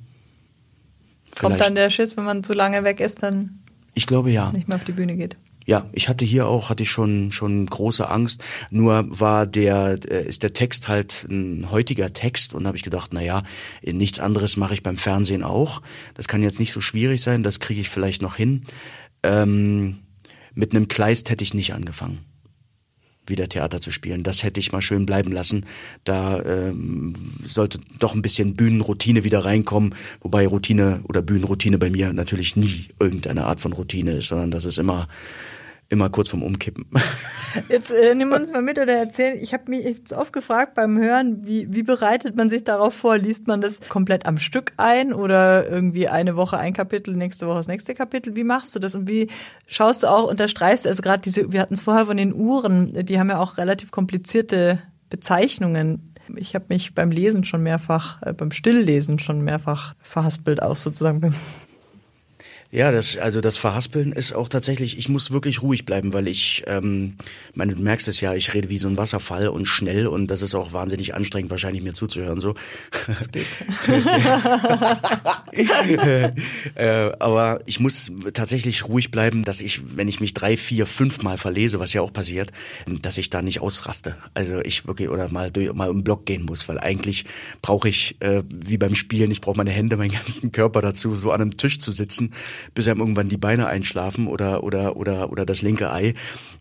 Kommt 1.39 1.61
dann 1.61 1.75
der 1.75 1.91
Schiss, 1.91 2.17
wenn 2.17 2.25
man 2.25 2.45
zu 2.45 2.53
lange 2.53 2.85
weg 2.85 3.01
ist, 3.01 3.23
dann 3.23 3.63
ich 3.95 4.07
glaube 4.07 4.31
ja. 4.31 4.51
nicht 4.53 4.69
mehr 4.69 4.77
auf 4.77 4.85
die 4.85 4.93
Bühne 4.93 5.17
geht? 5.17 5.37
Ja, 5.67 5.87
ich 5.93 6.09
hatte 6.09 6.25
hier 6.25 6.47
auch, 6.47 6.71
hatte 6.71 6.83
ich 6.83 6.91
schon, 6.91 7.33
schon 7.33 7.67
große 7.67 8.09
Angst. 8.09 8.43
Nur 8.71 9.07
war 9.09 9.47
der, 9.47 9.99
äh, 10.09 10.27
ist 10.27 10.43
der 10.43 10.53
Text 10.53 10.89
halt 10.89 11.27
ein 11.29 11.71
heutiger 11.71 12.13
Text 12.13 12.55
und 12.55 12.67
habe 12.67 12.77
ich 12.77 12.83
gedacht, 12.83 13.11
na 13.13 13.23
ja, 13.23 13.43
nichts 13.83 14.21
anderes 14.21 14.57
mache 14.57 14.75
ich 14.75 14.83
beim 14.83 14.97
Fernsehen 14.97 15.43
auch. 15.43 15.83
Das 16.15 16.29
kann 16.29 16.43
jetzt 16.43 16.61
nicht 16.61 16.73
so 16.73 16.81
schwierig 16.81 17.21
sein, 17.23 17.43
das 17.43 17.61
kriege 17.61 17.81
ich 17.81 17.89
vielleicht 17.89 18.23
noch 18.23 18.37
hin. 18.37 18.63
Ähm, 19.23 19.99
mit 20.55 20.75
einem 20.75 20.89
Kleist 20.89 21.31
hätte 21.31 21.45
ich 21.45 21.55
nicht 21.55 21.75
angefangen 21.75 22.25
wieder 23.27 23.49
Theater 23.49 23.81
zu 23.81 23.91
spielen. 23.91 24.23
Das 24.23 24.43
hätte 24.43 24.61
ich 24.61 24.73
mal 24.73 24.81
schön 24.81 25.07
bleiben 25.07 25.33
lassen. 25.33 25.67
Da 26.05 26.43
ähm, 26.43 27.13
sollte 27.45 27.79
doch 27.99 28.15
ein 28.15 28.23
bisschen 28.23 28.55
Bühnenroutine 28.55 29.25
wieder 29.25 29.45
reinkommen, 29.45 29.95
wobei 30.21 30.47
Routine 30.47 31.01
oder 31.05 31.23
Bühnenroutine 31.23 31.79
bei 31.79 31.91
mir 31.91 32.13
natürlich 32.13 32.57
nie 32.57 32.89
irgendeine 32.99 33.47
Art 33.47 33.61
von 33.61 33.73
Routine 33.73 34.13
ist, 34.13 34.29
sondern 34.29 34.51
das 34.51 34.65
ist 34.65 34.79
immer 34.79 35.09
immer 35.93 36.09
kurz 36.09 36.31
vorm 36.31 36.43
Umkippen. 36.43 36.87
Jetzt 37.69 37.91
äh, 37.91 38.15
nimm 38.15 38.33
uns 38.33 38.51
mal 38.51 38.63
mit 38.63 38.79
oder 38.79 38.95
erzähl. 38.95 39.35
Ich 39.35 39.53
habe 39.53 39.65
mich 39.71 39.85
jetzt 39.85 40.15
oft 40.15 40.33
gefragt 40.33 40.73
beim 40.75 40.99
Hören, 40.99 41.47
wie, 41.47 41.67
wie 41.71 41.83
bereitet 41.83 42.35
man 42.35 42.49
sich 42.49 42.65
darauf 42.65 42.95
vor? 42.95 43.19
Liest 43.19 43.47
man 43.47 43.61
das 43.61 43.89
komplett 43.91 44.25
am 44.25 44.39
Stück 44.39 44.73
ein 44.79 45.13
oder 45.13 45.69
irgendwie 45.69 46.09
eine 46.09 46.35
Woche 46.35 46.57
ein 46.57 46.73
Kapitel, 46.73 47.15
nächste 47.15 47.47
Woche 47.47 47.59
das 47.59 47.69
nächste 47.69 47.95
Kapitel? 47.95 48.35
Wie 48.37 48.43
machst 48.43 48.75
du 48.75 48.79
das 48.79 48.95
und 48.95 49.07
wie 49.07 49.29
schaust 49.67 50.03
du 50.03 50.07
auch, 50.07 50.31
unterstreichst 50.31 50.87
du, 50.87 50.89
also 50.89 51.03
gerade 51.03 51.21
diese, 51.21 51.53
wir 51.53 51.61
hatten 51.61 51.75
es 51.75 51.83
vorher 51.83 52.07
von 52.07 52.17
den 52.17 52.33
Uhren, 52.33 53.05
die 53.05 53.19
haben 53.19 53.29
ja 53.29 53.39
auch 53.39 53.59
relativ 53.59 53.91
komplizierte 53.91 54.79
Bezeichnungen. 55.11 56.15
Ich 56.37 56.55
habe 56.55 56.65
mich 56.71 56.95
beim 56.95 57.11
Lesen 57.11 57.45
schon 57.45 57.63
mehrfach, 57.63 58.23
äh, 58.23 58.33
beim 58.33 58.51
Stilllesen 58.51 59.19
schon 59.19 59.43
mehrfach 59.43 59.95
verhaspelt, 59.99 60.63
auch 60.63 60.77
sozusagen 60.77 61.21
beim 61.21 61.35
ja, 62.75 62.91
das, 62.91 63.19
also 63.19 63.43
das 63.43 63.59
Verhaspeln 63.59 64.13
ist 64.13 64.33
auch 64.33 64.49
tatsächlich, 64.49 64.97
ich 64.97 65.11
muss 65.11 65.31
wirklich 65.31 65.61
ruhig 65.61 65.85
bleiben, 65.85 66.15
weil 66.15 66.27
ich, 66.27 66.65
ähm, 66.67 67.17
meine, 67.55 67.75
du 67.75 67.83
merkst 67.83 68.09
es 68.09 68.23
ja, 68.23 68.33
ich 68.33 68.55
rede 68.55 68.71
wie 68.71 68.79
so 68.79 68.89
ein 68.89 68.97
Wasserfall 68.97 69.49
und 69.49 69.67
schnell 69.67 70.07
und 70.07 70.29
das 70.29 70.41
ist 70.41 70.55
auch 70.55 70.73
wahnsinnig 70.73 71.15
anstrengend, 71.15 71.51
wahrscheinlich 71.51 71.83
mir 71.83 71.93
zuzuhören. 71.93 72.41
so. 72.41 72.55
Das 73.07 73.31
geht. 73.31 73.47
das 73.87 74.07
geht. 75.53 75.69
äh, 76.77 77.13
aber 77.19 77.61
ich 77.67 77.79
muss 77.79 78.11
tatsächlich 78.33 78.89
ruhig 78.89 79.11
bleiben, 79.11 79.45
dass 79.45 79.61
ich, 79.61 79.83
wenn 79.95 80.09
ich 80.09 80.21
mich 80.21 80.33
drei, 80.33 80.57
vier, 80.57 80.87
fünf 80.87 81.23
Mal 81.23 81.37
verlese, 81.37 81.79
was 81.79 81.93
ja 81.93 82.01
auch 82.01 82.13
passiert, 82.15 82.53
dass 82.87 83.19
ich 83.19 83.29
da 83.29 83.43
nicht 83.43 83.61
ausraste. 83.61 84.17
Also 84.33 84.61
ich 84.61 84.87
wirklich 84.87 85.11
oder 85.11 85.31
mal 85.31 85.51
durch 85.51 85.71
mal 85.75 85.91
im 85.91 86.05
Block 86.05 86.25
gehen 86.25 86.47
muss, 86.47 86.67
weil 86.71 86.79
eigentlich 86.79 87.27
brauche 87.61 87.91
ich, 87.91 88.17
äh, 88.21 88.43
wie 88.49 88.79
beim 88.79 88.95
Spielen, 88.95 89.31
ich 89.31 89.43
brauche 89.43 89.59
meine 89.59 89.73
Hände, 89.73 89.99
meinen 89.99 90.13
ganzen 90.13 90.53
Körper 90.53 90.81
dazu, 90.81 91.15
so 91.15 91.33
an 91.33 91.43
einem 91.43 91.59
Tisch 91.59 91.79
zu 91.79 91.93
sitzen 91.93 92.33
bis 92.75 92.89
einem 92.89 93.01
irgendwann 93.01 93.29
die 93.29 93.37
Beine 93.37 93.67
einschlafen 93.67 94.27
oder 94.27 94.63
oder 94.65 94.97
oder 94.97 95.31
oder 95.31 95.47
das 95.47 95.63
linke 95.63 95.93
Ei. 95.93 96.15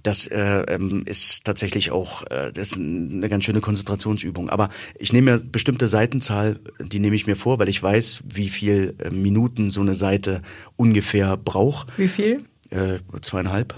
Das 0.03 0.27
äh, 0.27 0.61
ähm, 0.67 1.03
ist 1.05 1.43
tatsächlich 1.43 1.91
auch 1.91 2.23
äh, 2.29 2.51
das 2.53 2.73
ist 2.73 2.77
eine 2.77 3.29
ganz 3.29 3.43
schöne 3.43 3.61
Konzentrationsübung. 3.61 4.49
Aber 4.49 4.69
ich 4.97 5.13
nehme 5.13 5.31
mir 5.31 5.43
bestimmte 5.43 5.87
Seitenzahl, 5.87 6.59
die 6.79 6.99
nehme 6.99 7.15
ich 7.15 7.27
mir 7.27 7.35
vor, 7.35 7.59
weil 7.59 7.69
ich 7.69 7.81
weiß, 7.81 8.23
wie 8.33 8.49
viel 8.49 8.95
äh, 9.03 9.09
Minuten 9.09 9.71
so 9.71 9.81
eine 9.81 9.93
Seite 9.93 10.41
ungefähr 10.75 11.37
braucht. 11.37 11.87
Wie 11.97 12.07
viel? 12.07 12.43
Äh, 12.69 12.99
zweieinhalb, 13.21 13.75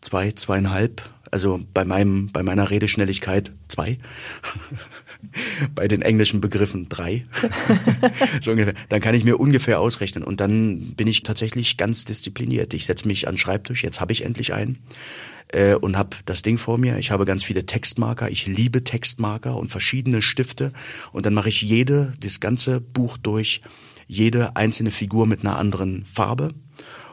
zwei, 0.00 0.32
zweieinhalb. 0.32 1.02
Also 1.30 1.60
bei 1.74 1.84
meinem 1.84 2.28
bei 2.32 2.42
meiner 2.42 2.70
Redeschnelligkeit 2.70 3.52
zwei. 3.68 3.98
bei 5.74 5.88
den 5.88 6.02
englischen 6.02 6.40
Begriffen 6.40 6.88
drei. 6.88 7.26
so 8.40 8.50
ungefähr. 8.50 8.74
Dann 8.88 9.00
kann 9.00 9.14
ich 9.14 9.24
mir 9.24 9.38
ungefähr 9.38 9.80
ausrechnen 9.80 10.24
und 10.24 10.40
dann 10.40 10.94
bin 10.96 11.06
ich 11.06 11.22
tatsächlich 11.22 11.76
ganz 11.76 12.04
diszipliniert. 12.04 12.74
Ich 12.74 12.86
setze 12.86 13.06
mich 13.06 13.28
an 13.28 13.34
den 13.34 13.38
Schreibtisch, 13.38 13.82
jetzt 13.82 14.00
habe 14.00 14.12
ich 14.12 14.24
endlich 14.24 14.52
einen 14.52 14.78
äh, 15.52 15.74
und 15.74 15.96
habe 15.96 16.16
das 16.26 16.42
Ding 16.42 16.58
vor 16.58 16.78
mir. 16.78 16.98
Ich 16.98 17.10
habe 17.10 17.24
ganz 17.24 17.44
viele 17.44 17.66
Textmarker. 17.66 18.30
Ich 18.30 18.46
liebe 18.46 18.84
Textmarker 18.84 19.56
und 19.56 19.68
verschiedene 19.68 20.22
Stifte 20.22 20.72
und 21.12 21.26
dann 21.26 21.34
mache 21.34 21.48
ich 21.48 21.62
jede, 21.62 22.12
das 22.20 22.40
ganze 22.40 22.80
Buch 22.80 23.18
durch, 23.18 23.62
jede 24.06 24.56
einzelne 24.56 24.90
Figur 24.90 25.26
mit 25.26 25.40
einer 25.40 25.58
anderen 25.58 26.04
Farbe 26.04 26.54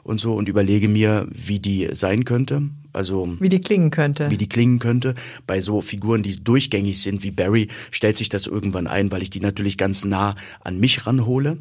und 0.05 0.19
so 0.19 0.33
und 0.33 0.47
überlege 0.47 0.87
mir, 0.87 1.27
wie 1.31 1.59
die 1.59 1.89
sein 1.93 2.25
könnte. 2.25 2.69
Also 2.93 3.35
wie 3.39 3.49
die 3.49 3.59
klingen 3.59 3.89
könnte. 3.89 4.29
Wie 4.29 4.37
die 4.37 4.47
klingen 4.47 4.79
könnte. 4.79 5.15
Bei 5.47 5.59
so 5.59 5.81
Figuren, 5.81 6.21
die 6.21 6.41
durchgängig 6.41 7.01
sind 7.01 7.23
wie 7.23 7.31
Barry, 7.31 7.67
stellt 7.91 8.15
sich 8.15 8.29
das 8.29 8.45
irgendwann 8.45 8.87
ein, 8.87 9.11
weil 9.11 9.23
ich 9.23 9.31
die 9.31 9.41
natürlich 9.41 9.77
ganz 9.77 10.05
nah 10.05 10.35
an 10.61 10.79
mich 10.79 11.07
ranhole 11.07 11.57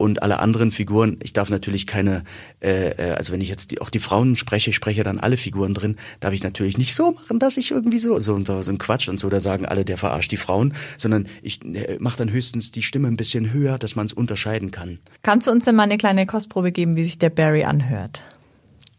und 0.00 0.22
alle 0.22 0.38
anderen 0.38 0.72
Figuren, 0.72 1.18
ich 1.22 1.34
darf 1.34 1.50
natürlich 1.50 1.86
keine, 1.86 2.24
äh, 2.62 2.88
äh, 2.88 3.10
also 3.12 3.34
wenn 3.34 3.42
ich 3.42 3.50
jetzt 3.50 3.70
die, 3.70 3.82
auch 3.82 3.90
die 3.90 3.98
Frauen 3.98 4.34
spreche, 4.34 4.72
spreche 4.72 5.04
dann 5.04 5.20
alle 5.20 5.36
Figuren 5.36 5.74
drin, 5.74 5.96
darf 6.20 6.32
ich 6.32 6.42
natürlich 6.42 6.78
nicht 6.78 6.94
so 6.94 7.12
machen, 7.12 7.38
dass 7.38 7.58
ich 7.58 7.70
irgendwie 7.70 7.98
so, 7.98 8.18
so, 8.18 8.42
so 8.42 8.72
ein 8.72 8.78
Quatsch 8.78 9.10
und 9.10 9.20
so, 9.20 9.28
da 9.28 9.42
sagen 9.42 9.66
alle, 9.66 9.84
der 9.84 9.98
verarscht 9.98 10.32
die 10.32 10.38
Frauen, 10.38 10.72
sondern 10.96 11.28
ich 11.42 11.62
äh, 11.66 11.98
mache 12.00 12.16
dann 12.16 12.30
höchstens 12.30 12.72
die 12.72 12.82
Stimme 12.82 13.08
ein 13.08 13.18
bisschen 13.18 13.52
höher, 13.52 13.76
dass 13.76 13.94
man 13.94 14.06
es 14.06 14.14
unterscheiden 14.14 14.70
kann. 14.70 15.00
Kannst 15.20 15.46
du 15.46 15.50
uns 15.50 15.66
denn 15.66 15.76
mal 15.76 15.82
eine 15.82 15.98
kleine 15.98 16.24
Kostprobe 16.24 16.72
geben, 16.72 16.96
wie 16.96 17.04
sich 17.04 17.18
der 17.18 17.30
Barry 17.30 17.64
anhört? 17.64 18.24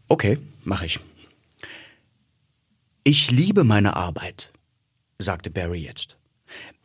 Okay, 0.06 0.38
mache 0.62 0.86
ich. 0.86 1.00
Ich 3.02 3.32
liebe 3.32 3.64
meine 3.64 3.96
Arbeit, 3.96 4.52
sagte 5.18 5.50
Barry 5.50 5.80
jetzt. 5.80 6.16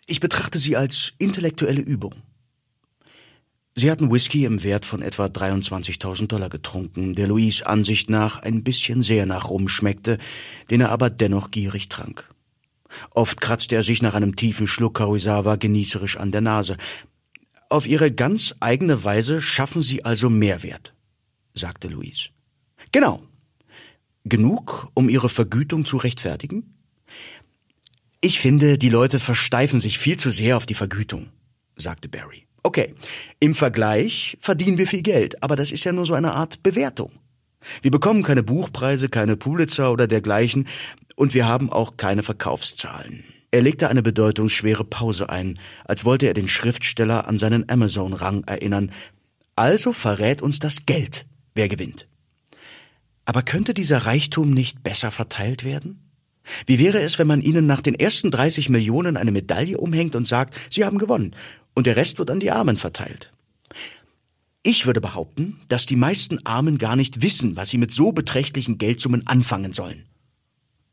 Ich 0.08 0.20
betrachte 0.20 0.58
sie 0.58 0.76
als 0.76 1.14
intellektuelle 1.20 1.82
Übung. 1.82 2.16
Sie 3.80 3.92
hatten 3.92 4.12
Whisky 4.12 4.46
im 4.46 4.64
Wert 4.64 4.86
von 4.86 5.04
etwa 5.04 5.26
23.000 5.26 6.26
Dollar 6.26 6.50
getrunken, 6.50 7.14
der 7.14 7.28
Louis 7.28 7.62
Ansicht 7.62 8.10
nach 8.10 8.42
ein 8.42 8.64
bisschen 8.64 9.04
sehr 9.04 9.28
nach 9.28 9.52
Rum 9.52 9.68
schmeckte, 9.68 10.18
den 10.72 10.82
er 10.82 10.90
aber 10.90 11.12
dennoch 11.12 11.52
gierig 11.52 11.88
trank. 11.88 12.28
Oft 13.12 13.40
kratzte 13.40 13.76
er 13.76 13.84
sich 13.84 14.02
nach 14.02 14.16
einem 14.16 14.36
tiefen 14.36 14.66
Schluck 14.66 14.96
Karuisawa 14.96 15.58
genießerisch 15.58 16.18
an 16.18 16.32
der 16.32 16.42
Nase. 16.42 16.76
Auf 17.70 17.86
ihre 17.86 18.12
ganz 18.12 18.56
eigene 18.62 19.04
Weise 19.04 19.44
schaffen 19.44 19.84
sie 19.84 20.04
also 20.04 20.32
Mehrwert, 20.32 20.96
sagte 21.54 21.88
Louise. 21.88 22.30
Genau. 22.92 23.22
Genug, 24.24 24.90
um 24.96 25.08
ihre 25.08 25.30
Vergütung 25.30 25.86
zu 25.86 25.98
rechtfertigen? 25.98 26.80
Ich 28.22 28.40
finde, 28.40 28.80
die 28.80 28.90
Leute 28.90 29.20
versteifen 29.20 29.80
sich 29.80 30.00
viel 30.00 30.18
zu 30.18 30.32
sehr 30.32 30.58
auf 30.58 30.66
die 30.66 30.74
Vergütung, 30.74 31.28
sagte 31.76 32.10
Barry. 32.10 32.47
Okay, 32.68 32.96
im 33.40 33.56
Vergleich 33.56 34.38
verdienen 34.42 34.78
wir 34.78 34.88
viel 34.88 35.02
Geld, 35.02 35.42
aber 35.42 35.56
das 35.56 35.72
ist 35.72 35.86
ja 35.86 35.94
nur 35.94 36.06
so 36.06 36.16
eine 36.16 36.34
Art 36.34 36.64
Bewertung. 36.64 37.14
Wir 37.82 37.92
bekommen 37.92 38.24
keine 38.24 38.44
Buchpreise, 38.44 39.08
keine 39.08 39.38
Pulitzer 39.38 39.90
oder 39.90 40.06
dergleichen, 40.06 40.68
und 41.16 41.34
wir 41.34 41.48
haben 41.48 41.72
auch 41.72 41.96
keine 41.96 42.24
Verkaufszahlen. 42.24 43.24
Er 43.52 43.62
legte 43.62 43.88
eine 43.88 44.02
bedeutungsschwere 44.02 44.84
Pause 44.84 45.30
ein, 45.30 45.58
als 45.86 46.04
wollte 46.04 46.28
er 46.28 46.34
den 46.34 46.50
Schriftsteller 46.50 47.26
an 47.26 47.38
seinen 47.38 47.70
Amazon-Rang 47.70 48.44
erinnern. 48.44 48.92
Also 49.56 49.94
verrät 49.94 50.42
uns 50.42 50.60
das 50.60 50.86
Geld, 50.86 51.26
wer 51.56 51.70
gewinnt. 51.70 52.10
Aber 53.24 53.44
könnte 53.44 53.74
dieser 53.74 54.00
Reichtum 54.00 54.52
nicht 54.52 54.84
besser 54.84 55.12
verteilt 55.12 55.64
werden? 55.64 56.12
Wie 56.66 56.80
wäre 56.80 57.00
es, 57.00 57.18
wenn 57.18 57.28
man 57.28 57.42
ihnen 57.42 57.66
nach 57.66 57.82
den 57.82 57.96
ersten 57.96 58.30
30 58.30 58.68
Millionen 58.70 59.16
eine 59.16 59.32
Medaille 59.32 59.78
umhängt 59.78 60.18
und 60.18 60.28
sagt, 60.28 60.54
sie 60.70 60.84
haben 60.84 60.98
gewonnen, 60.98 61.34
und 61.78 61.88
der 61.88 61.96
Rest 61.96 62.20
wird 62.20 62.30
an 62.30 62.42
die 62.42 62.52
Armen 62.52 62.76
verteilt? 62.78 63.32
Ich 64.64 64.86
würde 64.86 65.00
behaupten, 65.00 65.62
dass 65.70 65.86
die 65.86 65.96
meisten 65.96 66.46
Armen 66.46 66.78
gar 66.78 66.98
nicht 66.98 67.22
wissen, 67.22 67.56
was 67.56 67.70
sie 67.70 67.78
mit 67.78 67.92
so 67.92 68.12
beträchtlichen 68.12 68.78
Geldsummen 68.78 69.26
anfangen 69.28 69.72
sollen 69.72 70.04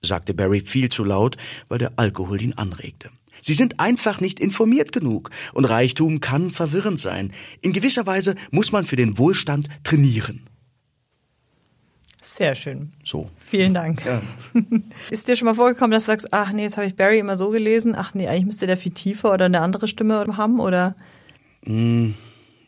sagte 0.05 0.35
Barry 0.35 0.61
viel 0.61 0.88
zu 0.88 1.05
laut, 1.05 1.37
weil 1.68 1.79
der 1.79 1.92
Alkohol 1.97 2.40
ihn 2.40 2.55
anregte. 2.55 3.11
Sie 3.40 3.55
sind 3.55 3.81
einfach 3.81 4.20
nicht 4.20 4.40
informiert 4.40 4.92
genug, 4.92 5.31
und 5.53 5.66
Reichtum 5.66 6.20
kann 6.20 6.51
verwirrend 6.51 6.99
sein. 6.99 7.33
In 7.61 7.73
gewisser 7.73 8.07
Weise 8.07 8.37
muss 8.51 8.73
man 8.73 8.87
für 8.87 8.97
den 8.97 9.18
Wohlstand 9.18 9.68
trainieren. 9.83 10.42
Sehr 12.26 12.54
schön. 12.54 12.90
So. 13.04 13.28
Vielen 13.37 13.74
Dank. 13.74 14.02
Ja. 14.06 14.22
Ist 15.10 15.28
dir 15.28 15.37
schon 15.37 15.44
mal 15.44 15.54
vorgekommen, 15.54 15.90
dass 15.90 16.06
du 16.06 16.12
sagst, 16.12 16.28
ach 16.32 16.52
nee, 16.52 16.62
jetzt 16.62 16.78
habe 16.78 16.87
ich 16.87 16.96
Barry 16.96 17.18
immer 17.18 17.37
so 17.37 17.50
gelesen, 17.50 17.94
ach 17.94 18.14
nee, 18.14 18.26
eigentlich 18.26 18.46
müsste 18.46 18.66
der 18.66 18.78
viel 18.78 18.92
tiefer 18.92 19.34
oder 19.34 19.44
eine 19.44 19.60
andere 19.60 19.88
Stimme 19.88 20.24
haben, 20.38 20.58
oder? 20.58 20.96
Mm, 21.66 22.12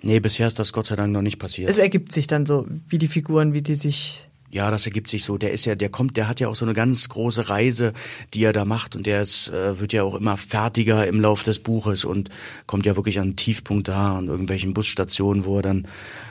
nee, 0.02 0.20
bisher 0.20 0.46
ist 0.46 0.58
das 0.58 0.74
Gott 0.74 0.86
sei 0.86 0.96
Dank 0.96 1.10
noch 1.10 1.22
nicht 1.22 1.38
passiert. 1.38 1.70
Es 1.70 1.78
ergibt 1.78 2.12
sich 2.12 2.26
dann 2.26 2.44
so, 2.44 2.66
wie 2.86 2.98
die 2.98 3.08
Figuren, 3.08 3.54
wie 3.54 3.62
die 3.62 3.76
sich 3.76 4.25
ja, 4.50 4.70
das 4.70 4.86
ergibt 4.86 5.08
sich 5.08 5.24
so. 5.24 5.38
Der 5.38 5.52
ist 5.52 5.64
ja, 5.64 5.74
der 5.74 5.88
kommt, 5.88 6.16
der 6.16 6.28
hat 6.28 6.40
ja 6.40 6.48
auch 6.48 6.56
so 6.56 6.64
eine 6.64 6.74
ganz 6.74 7.08
große 7.08 7.48
Reise, 7.48 7.92
die 8.34 8.44
er 8.44 8.52
da 8.52 8.64
macht 8.64 8.96
und 8.96 9.06
der 9.06 9.22
ist, 9.22 9.48
äh, 9.48 9.80
wird 9.80 9.92
ja 9.92 10.02
auch 10.02 10.14
immer 10.14 10.36
fertiger 10.36 11.06
im 11.06 11.20
Lauf 11.20 11.42
des 11.42 11.58
Buches 11.60 12.04
und 12.04 12.30
kommt 12.66 12.86
ja 12.86 12.96
wirklich 12.96 13.18
an 13.18 13.26
einen 13.26 13.36
Tiefpunkt 13.36 13.88
da 13.88 14.18
an 14.18 14.28
irgendwelchen 14.28 14.74
Busstationen, 14.74 15.44
wo 15.44 15.56
er 15.56 15.62
dann, 15.62 15.88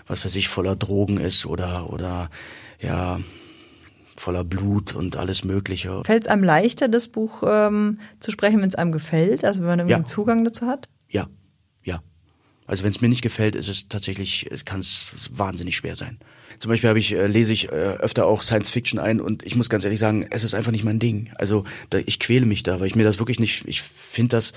was 0.07 0.23
weiß 0.23 0.35
ich, 0.35 0.47
voller 0.47 0.75
Drogen 0.75 1.17
ist 1.17 1.45
oder 1.45 1.89
oder 1.91 2.29
ja 2.81 3.19
voller 4.17 4.43
Blut 4.43 4.95
und 4.95 5.17
alles 5.17 5.43
Mögliche. 5.43 6.01
Fällt 6.05 6.23
es 6.23 6.27
einem 6.27 6.43
leichter, 6.43 6.87
das 6.87 7.09
Buch 7.09 7.43
ähm, 7.45 7.99
zu 8.19 8.31
sprechen, 8.31 8.61
wenn 8.61 8.69
es 8.69 8.75
einem 8.75 8.91
gefällt, 8.91 9.43
also 9.43 9.61
wenn 9.61 9.67
man 9.67 9.79
irgendwie 9.79 9.91
ja. 9.91 9.97
einen 9.97 10.05
Zugang 10.05 10.43
dazu 10.43 10.67
hat? 10.67 10.89
Ja. 11.09 11.27
Also 12.67 12.83
wenn 12.83 12.91
es 12.91 13.01
mir 13.01 13.09
nicht 13.09 13.21
gefällt, 13.21 13.55
ist 13.55 13.67
es 13.67 13.89
tatsächlich, 13.89 14.47
es 14.51 14.65
kann 14.65 14.79
es 14.79 15.29
wahnsinnig 15.31 15.75
schwer 15.75 15.95
sein. 15.95 16.17
Zum 16.57 16.69
Beispiel 16.69 16.89
habe 16.89 16.99
ich, 16.99 17.13
äh, 17.13 17.27
lese 17.27 17.53
ich 17.53 17.69
äh, 17.69 17.71
öfter 17.71 18.25
auch 18.25 18.41
Science 18.41 18.69
Fiction 18.69 18.99
ein 18.99 19.19
und 19.19 19.45
ich 19.45 19.55
muss 19.55 19.69
ganz 19.69 19.83
ehrlich 19.83 19.99
sagen, 19.99 20.25
es 20.31 20.43
ist 20.43 20.53
einfach 20.53 20.71
nicht 20.71 20.85
mein 20.85 20.99
Ding. 20.99 21.31
Also 21.35 21.65
da, 21.89 21.99
ich 22.05 22.19
quäle 22.19 22.45
mich 22.45 22.63
da, 22.63 22.79
weil 22.79 22.87
ich 22.87 22.95
mir 22.95 23.03
das 23.03 23.19
wirklich 23.19 23.39
nicht, 23.39 23.65
ich 23.67 23.81
finde 23.81 24.37
das, 24.37 24.53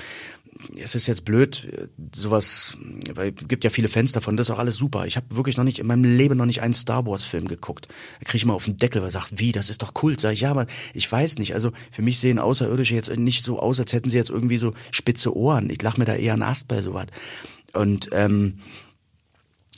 es 0.76 0.94
ist 0.94 1.06
jetzt 1.06 1.24
blöd, 1.24 1.88
sowas, 2.14 2.76
weil 3.14 3.32
gibt 3.32 3.64
ja 3.64 3.70
viele 3.70 3.88
Fans 3.88 4.12
davon, 4.12 4.36
das 4.36 4.48
ist 4.48 4.54
auch 4.54 4.58
alles 4.58 4.76
super. 4.76 5.06
Ich 5.06 5.16
habe 5.16 5.26
wirklich 5.36 5.56
noch 5.56 5.64
nicht 5.64 5.78
in 5.78 5.86
meinem 5.86 6.04
Leben 6.04 6.36
noch 6.36 6.46
nicht 6.46 6.62
einen 6.62 6.74
Star 6.74 7.06
Wars 7.06 7.22
Film 7.22 7.46
geguckt. 7.46 7.88
Da 8.20 8.24
kriege 8.24 8.38
ich 8.38 8.44
mal 8.44 8.54
auf 8.54 8.64
den 8.64 8.76
Deckel, 8.76 9.02
weil 9.02 9.10
sagt, 9.10 9.38
wie, 9.38 9.52
das 9.52 9.70
ist 9.70 9.82
doch 9.82 9.94
Kult. 9.94 10.20
Sag 10.20 10.32
ich, 10.32 10.40
ja, 10.40 10.50
aber 10.50 10.66
ich 10.94 11.10
weiß 11.10 11.38
nicht. 11.38 11.54
Also 11.54 11.72
für 11.92 12.02
mich 12.02 12.18
sehen 12.18 12.38
Außerirdische 12.38 12.94
jetzt 12.94 13.14
nicht 13.16 13.44
so 13.44 13.60
aus, 13.60 13.78
als 13.78 13.92
hätten 13.92 14.10
sie 14.10 14.16
jetzt 14.16 14.30
irgendwie 14.30 14.58
so 14.58 14.74
spitze 14.90 15.36
Ohren. 15.36 15.70
Ich 15.70 15.80
lach 15.82 15.96
mir 15.96 16.06
da 16.06 16.16
eher 16.16 16.32
einen 16.32 16.42
Ast 16.42 16.66
bei 16.66 16.82
sowas. 16.82 17.06
Und 17.74 18.08
ähm, 18.12 18.58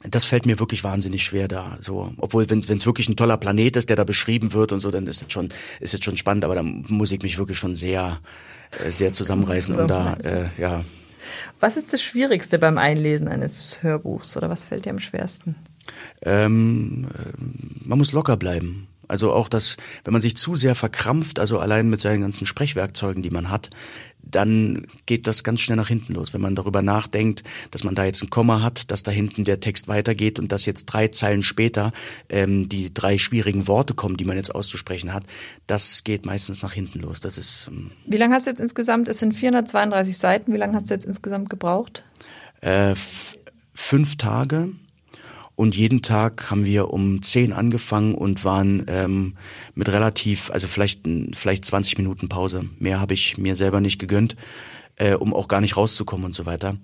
das 0.08 0.24
fällt 0.24 0.46
mir 0.46 0.58
wirklich 0.58 0.82
wahnsinnig 0.82 1.22
schwer 1.22 1.46
da. 1.46 1.76
So, 1.80 2.12
obwohl 2.16 2.48
wenn 2.48 2.60
es 2.60 2.86
wirklich 2.86 3.08
ein 3.08 3.16
toller 3.16 3.36
Planet 3.36 3.76
ist, 3.76 3.90
der 3.90 3.96
da 3.96 4.04
beschrieben 4.04 4.52
wird 4.52 4.72
und 4.72 4.78
so, 4.78 4.90
dann 4.90 5.06
ist 5.06 5.22
es 5.22 5.32
schon 5.32 5.50
ist 5.80 5.94
es 5.94 6.02
schon 6.02 6.16
spannend. 6.16 6.44
Aber 6.44 6.54
da 6.54 6.62
muss 6.62 7.12
ich 7.12 7.22
mich 7.22 7.36
wirklich 7.36 7.58
schon 7.58 7.74
sehr 7.74 8.20
äh, 8.84 8.90
sehr 8.90 9.12
zusammenreißen, 9.12 9.78
um 9.78 9.86
da 9.86 10.14
äh, 10.14 10.48
ja. 10.58 10.84
Was 11.58 11.76
ist 11.76 11.92
das 11.92 12.02
Schwierigste 12.02 12.58
beim 12.58 12.78
Einlesen 12.78 13.28
eines 13.28 13.82
Hörbuchs 13.82 14.38
oder 14.38 14.48
was 14.48 14.64
fällt 14.64 14.86
dir 14.86 14.90
am 14.90 15.00
schwersten? 15.00 15.54
Ähm, 16.22 17.06
äh, 17.12 17.32
man 17.84 17.98
muss 17.98 18.12
locker 18.12 18.38
bleiben. 18.38 18.86
Also 19.10 19.32
auch 19.32 19.48
das, 19.48 19.76
wenn 20.04 20.12
man 20.12 20.22
sich 20.22 20.36
zu 20.36 20.54
sehr 20.54 20.74
verkrampft, 20.74 21.40
also 21.40 21.58
allein 21.58 21.88
mit 21.90 22.00
seinen 22.00 22.20
ganzen 22.20 22.46
Sprechwerkzeugen, 22.46 23.22
die 23.22 23.30
man 23.30 23.50
hat, 23.50 23.70
dann 24.22 24.86
geht 25.06 25.26
das 25.26 25.42
ganz 25.44 25.60
schnell 25.60 25.76
nach 25.76 25.88
hinten 25.88 26.14
los. 26.14 26.32
Wenn 26.32 26.40
man 26.40 26.54
darüber 26.54 26.82
nachdenkt, 26.82 27.42
dass 27.70 27.82
man 27.84 27.94
da 27.94 28.04
jetzt 28.04 28.22
ein 28.22 28.30
Komma 28.30 28.62
hat, 28.62 28.90
dass 28.90 29.02
da 29.02 29.10
hinten 29.10 29.44
der 29.44 29.60
Text 29.60 29.88
weitergeht 29.88 30.38
und 30.38 30.52
dass 30.52 30.64
jetzt 30.64 30.86
drei 30.86 31.08
Zeilen 31.08 31.42
später 31.42 31.92
ähm, 32.28 32.68
die 32.68 32.94
drei 32.94 33.18
schwierigen 33.18 33.66
Worte 33.66 33.94
kommen, 33.94 34.16
die 34.16 34.24
man 34.24 34.36
jetzt 34.36 34.54
auszusprechen 34.54 35.12
hat, 35.12 35.24
das 35.66 36.04
geht 36.04 36.24
meistens 36.26 36.62
nach 36.62 36.72
hinten 36.72 37.00
los. 37.00 37.20
Das 37.20 37.36
ist. 37.36 37.68
Ähm, 37.68 37.90
Wie 38.06 38.16
lange 38.16 38.34
hast 38.34 38.46
du 38.46 38.50
jetzt 38.50 38.60
insgesamt? 38.60 39.08
Es 39.08 39.18
sind 39.18 39.34
432 39.34 40.16
Seiten. 40.16 40.52
Wie 40.52 40.58
lange 40.58 40.74
hast 40.74 40.88
du 40.88 40.94
jetzt 40.94 41.06
insgesamt 41.06 41.50
gebraucht? 41.50 42.04
Äh, 42.60 42.94
fünf 43.74 44.16
Tage. 44.16 44.70
Und 45.60 45.76
jeden 45.76 46.00
Tag 46.00 46.50
haben 46.50 46.64
wir 46.64 46.90
um 46.90 47.20
zehn 47.20 47.52
angefangen 47.52 48.14
und 48.14 48.46
waren 48.46 48.82
ähm, 48.88 49.34
mit 49.74 49.90
relativ, 49.90 50.50
also 50.50 50.66
vielleicht, 50.66 51.02
vielleicht 51.34 51.66
20 51.66 51.98
Minuten 51.98 52.30
Pause. 52.30 52.64
Mehr 52.78 52.98
habe 52.98 53.12
ich 53.12 53.36
mir 53.36 53.54
selber 53.54 53.82
nicht 53.82 53.98
gegönnt, 53.98 54.36
äh, 54.96 55.12
um 55.12 55.34
auch 55.34 55.48
gar 55.48 55.60
nicht 55.60 55.76
rauszukommen 55.76 56.24
und 56.24 56.34
so 56.34 56.46
weiter. 56.46 56.78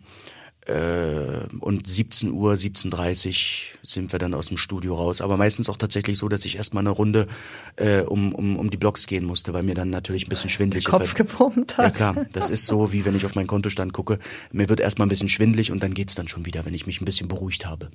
Äh, 0.66 1.46
und 1.60 1.86
17 1.86 2.32
Uhr, 2.32 2.54
17.30 2.54 3.76
sind 3.84 4.12
wir 4.12 4.18
dann 4.18 4.34
aus 4.34 4.46
dem 4.46 4.56
Studio 4.56 4.96
raus. 4.96 5.20
Aber 5.20 5.36
meistens 5.36 5.68
auch 5.68 5.76
tatsächlich 5.76 6.18
so, 6.18 6.28
dass 6.28 6.44
ich 6.44 6.56
erstmal 6.56 6.82
eine 6.82 6.90
Runde 6.90 7.28
äh, 7.76 8.00
um, 8.00 8.34
um, 8.34 8.56
um 8.56 8.70
die 8.70 8.76
Blocks 8.76 9.06
gehen 9.06 9.24
musste, 9.24 9.54
weil 9.54 9.62
mir 9.62 9.74
dann 9.74 9.90
natürlich 9.90 10.26
ein 10.26 10.28
bisschen 10.28 10.50
schwindlig 10.50 10.86
ist. 10.86 10.90
Kopf 10.90 11.14
gepumpt 11.14 11.78
hat. 11.78 11.84
Ja 11.84 11.90
klar, 11.90 12.26
das 12.32 12.50
ist 12.50 12.66
so, 12.66 12.92
wie 12.92 13.04
wenn 13.04 13.14
ich 13.14 13.24
auf 13.24 13.34
meinen 13.36 13.46
Kontostand 13.46 13.92
gucke. 13.92 14.18
Mir 14.50 14.68
wird 14.68 14.80
erstmal 14.80 15.06
ein 15.06 15.10
bisschen 15.10 15.28
schwindlig 15.28 15.70
und 15.70 15.82
dann 15.82 15.94
geht's 15.94 16.16
dann 16.16 16.26
schon 16.26 16.46
wieder, 16.46 16.64
wenn 16.64 16.74
ich 16.74 16.86
mich 16.86 17.00
ein 17.00 17.04
bisschen 17.04 17.28
beruhigt 17.28 17.66
habe. 17.66 17.90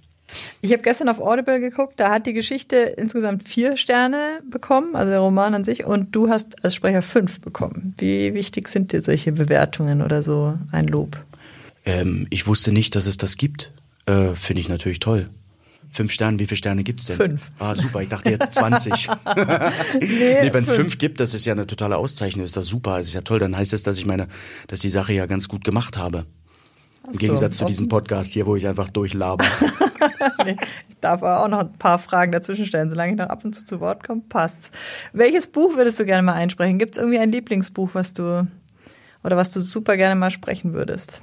Ich 0.61 0.71
habe 0.71 0.81
gestern 0.81 1.09
auf 1.09 1.19
Audible 1.19 1.59
geguckt, 1.59 1.95
da 1.97 2.09
hat 2.09 2.25
die 2.25 2.31
Geschichte 2.31 2.77
insgesamt 2.77 3.47
vier 3.47 3.75
Sterne 3.75 4.39
bekommen, 4.49 4.95
also 4.95 5.09
der 5.09 5.19
Roman 5.19 5.53
an 5.53 5.63
sich, 5.65 5.83
und 5.85 6.15
du 6.15 6.29
hast 6.29 6.63
als 6.63 6.75
Sprecher 6.75 7.01
fünf 7.01 7.41
bekommen. 7.41 7.95
Wie 7.97 8.33
wichtig 8.33 8.69
sind 8.69 8.93
dir 8.93 9.01
solche 9.01 9.33
Bewertungen 9.33 10.01
oder 10.01 10.23
so 10.23 10.57
ein 10.71 10.87
Lob? 10.87 11.17
Ähm, 11.85 12.27
ich 12.29 12.47
wusste 12.47 12.71
nicht, 12.71 12.95
dass 12.95 13.05
es 13.05 13.17
das 13.17 13.37
gibt. 13.37 13.71
Äh, 14.05 14.35
Finde 14.35 14.61
ich 14.61 14.69
natürlich 14.69 14.99
toll. 14.99 15.29
Fünf 15.89 16.13
Sterne, 16.13 16.39
wie 16.39 16.47
viele 16.47 16.57
Sterne 16.57 16.83
gibt's 16.83 17.05
denn? 17.05 17.17
Fünf. 17.17 17.51
Ah, 17.59 17.75
super, 17.75 18.01
ich 18.01 18.07
dachte 18.07 18.29
jetzt 18.29 18.53
20. 18.53 19.09
nee, 19.35 19.67
nee 19.99 20.53
wenn 20.53 20.63
es 20.63 20.71
fünf 20.71 20.97
gibt, 20.97 21.19
das 21.19 21.33
ist 21.33 21.45
ja 21.45 21.51
eine 21.51 21.67
totale 21.67 21.97
Auszeichnung, 21.97 22.45
ist 22.45 22.55
das 22.55 22.67
super. 22.67 22.97
Das 22.97 23.07
ist 23.07 23.13
ja 23.13 23.21
toll, 23.21 23.39
dann 23.39 23.57
heißt 23.57 23.73
es, 23.73 23.83
dass 23.83 23.97
ich 23.97 24.05
meine, 24.05 24.27
dass 24.67 24.79
die 24.79 24.89
Sache 24.89 25.11
ja 25.11 25.25
ganz 25.25 25.49
gut 25.49 25.65
gemacht 25.65 25.97
habe. 25.97 26.25
Im 27.11 27.17
Gegensatz 27.17 27.57
zu 27.57 27.65
diesem 27.65 27.89
Podcast 27.89 28.31
hier, 28.31 28.45
wo 28.45 28.55
ich 28.55 28.67
einfach 28.67 28.89
durchlaber. 28.89 29.43
nee, 30.45 30.55
ich 30.87 30.95
darf 31.01 31.23
aber 31.23 31.43
auch 31.43 31.47
noch 31.47 31.61
ein 31.61 31.73
paar 31.73 31.99
Fragen 31.99 32.31
dazwischen 32.31 32.65
stellen. 32.65 32.89
Solange 32.89 33.13
ich 33.13 33.17
noch 33.17 33.27
ab 33.27 33.43
und 33.43 33.53
zu 33.53 33.65
zu 33.65 33.79
Wort 33.79 34.05
komme, 34.05 34.21
passt's. 34.29 34.71
Welches 35.11 35.47
Buch 35.47 35.75
würdest 35.75 35.99
du 35.99 36.05
gerne 36.05 36.21
mal 36.21 36.35
einsprechen? 36.35 36.79
Gibt 36.79 36.95
es 36.95 37.01
irgendwie 37.01 37.19
ein 37.19 37.31
Lieblingsbuch, 37.31 37.89
was 37.93 38.13
du 38.13 38.47
oder 39.23 39.35
was 39.35 39.51
du 39.51 39.59
super 39.59 39.97
gerne 39.97 40.15
mal 40.15 40.31
sprechen 40.31 40.73
würdest? 40.73 41.21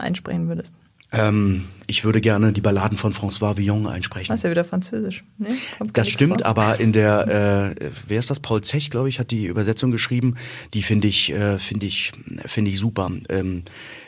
Einsprechen 0.00 0.48
würdest? 0.48 0.74
Ähm, 1.14 1.64
ich 1.86 2.04
würde 2.04 2.20
gerne 2.20 2.52
die 2.52 2.60
Balladen 2.60 2.98
von 2.98 3.14
François 3.14 3.56
Villon 3.56 3.86
einsprechen. 3.86 4.28
Das 4.28 4.40
ist 4.40 4.44
ja 4.44 4.50
wieder 4.50 4.64
Französisch. 4.64 5.22
Nee, 5.38 5.48
das 5.92 6.08
stimmt, 6.08 6.40
vor. 6.40 6.46
aber 6.46 6.80
in 6.80 6.92
der, 6.92 7.76
äh, 7.78 7.90
wer 8.08 8.18
ist 8.18 8.30
das? 8.30 8.40
Paul 8.40 8.62
Zech, 8.62 8.90
glaube 8.90 9.08
ich, 9.08 9.20
hat 9.20 9.30
die 9.30 9.46
Übersetzung 9.46 9.92
geschrieben. 9.92 10.34
Die 10.72 10.82
finde 10.82 11.06
ich, 11.06 11.32
äh, 11.32 11.58
finde 11.58 11.86
ich, 11.86 12.12
finde 12.46 12.70
ich 12.70 12.80
super. 12.80 13.12
Ähm, 13.28 13.62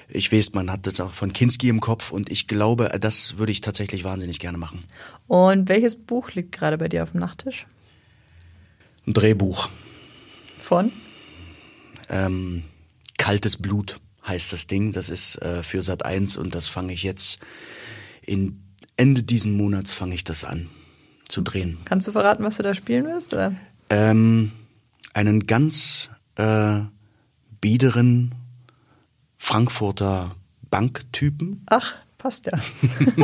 ich 0.08 0.32
weiß, 0.32 0.54
man 0.54 0.70
hat 0.70 0.86
das 0.86 1.00
auch 1.00 1.12
von 1.12 1.32
Kinski 1.32 1.68
im 1.68 1.80
Kopf 1.80 2.10
und 2.10 2.30
ich 2.30 2.48
glaube, 2.48 2.90
das 3.00 3.38
würde 3.38 3.52
ich 3.52 3.60
tatsächlich 3.60 4.02
wahnsinnig 4.02 4.40
gerne 4.40 4.58
machen. 4.58 4.84
Und 5.28 5.68
welches 5.68 5.96
Buch 5.96 6.32
liegt 6.32 6.52
gerade 6.52 6.78
bei 6.78 6.88
dir 6.88 7.04
auf 7.04 7.12
dem 7.12 7.20
Nachttisch? 7.20 7.66
Ein 9.06 9.12
Drehbuch. 9.12 9.68
Von? 10.58 10.90
Ähm, 12.08 12.62
Kaltes 13.18 13.56
Blut 13.56 14.00
heißt 14.26 14.52
das 14.52 14.66
Ding. 14.66 14.92
Das 14.92 15.08
ist 15.08 15.40
äh, 15.42 15.62
für 15.62 15.82
Sat 15.82 16.04
1 16.04 16.36
und 16.36 16.54
das 16.54 16.68
fange 16.68 16.92
ich 16.92 17.02
jetzt 17.02 17.38
in 18.22 18.62
Ende 18.96 19.22
diesen 19.22 19.56
Monats 19.56 19.92
fange 19.92 20.14
ich 20.14 20.24
das 20.24 20.44
an 20.44 20.68
zu 21.28 21.42
drehen. 21.42 21.78
Kannst 21.84 22.08
du 22.08 22.12
verraten, 22.12 22.44
was 22.44 22.56
du 22.56 22.62
da 22.62 22.74
spielen 22.74 23.04
wirst, 23.06 23.34
oder? 23.34 23.54
Ähm, 23.90 24.52
einen 25.12 25.46
ganz 25.46 26.10
äh, 26.36 26.80
biederen 27.60 28.34
Frankfurter 29.36 30.34
Banktypen. 30.70 31.64
Ach, 31.68 31.96
passt 32.16 32.46
ja. 32.46 32.58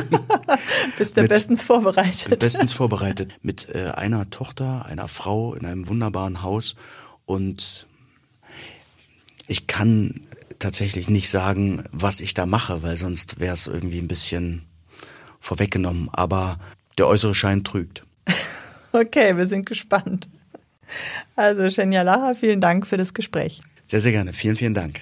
Bist 0.99 1.17
du 1.17 1.27
bestens 1.27 1.63
vorbereitet. 1.63 2.39
Bestens 2.39 2.73
vorbereitet. 2.73 3.33
Mit 3.43 3.69
äh, 3.75 3.93
einer 3.95 4.31
Tochter, 4.31 4.85
einer 4.87 5.09
Frau 5.09 5.55
in 5.55 5.65
einem 5.65 5.89
wunderbaren 5.89 6.43
Haus 6.43 6.77
und 7.25 7.87
ich 9.47 9.67
kann 9.67 10.21
tatsächlich 10.63 11.09
nicht 11.11 11.29
sagen, 11.29 11.85
was 11.93 12.21
ich 12.21 12.35
da 12.35 12.47
mache, 12.47 12.83
weil 12.83 12.97
sonst 12.97 13.41
wäre 13.41 13.55
es 13.55 13.67
irgendwie 13.67 13.99
ein 13.99 14.09
bisschen 14.09 14.63
vorweggenommen. 15.41 16.09
Aber 16.13 16.59
der 16.99 17.07
äußere 17.07 17.35
Schein 17.35 17.65
trügt. 17.65 18.05
okay, 18.93 19.37
wir 19.37 19.47
sind 19.47 19.67
gespannt. 19.67 20.29
Also 21.37 21.71
Shenya 21.71 22.03
Laha, 22.03 22.35
vielen 22.35 22.61
Dank 22.61 22.87
für 22.87 22.97
das 22.97 23.15
Gespräch. 23.15 23.61
Sehr, 23.87 24.01
sehr 24.01 24.13
gerne. 24.13 24.33
Vielen, 24.33 24.57
vielen 24.57 24.75
Dank. 24.75 25.01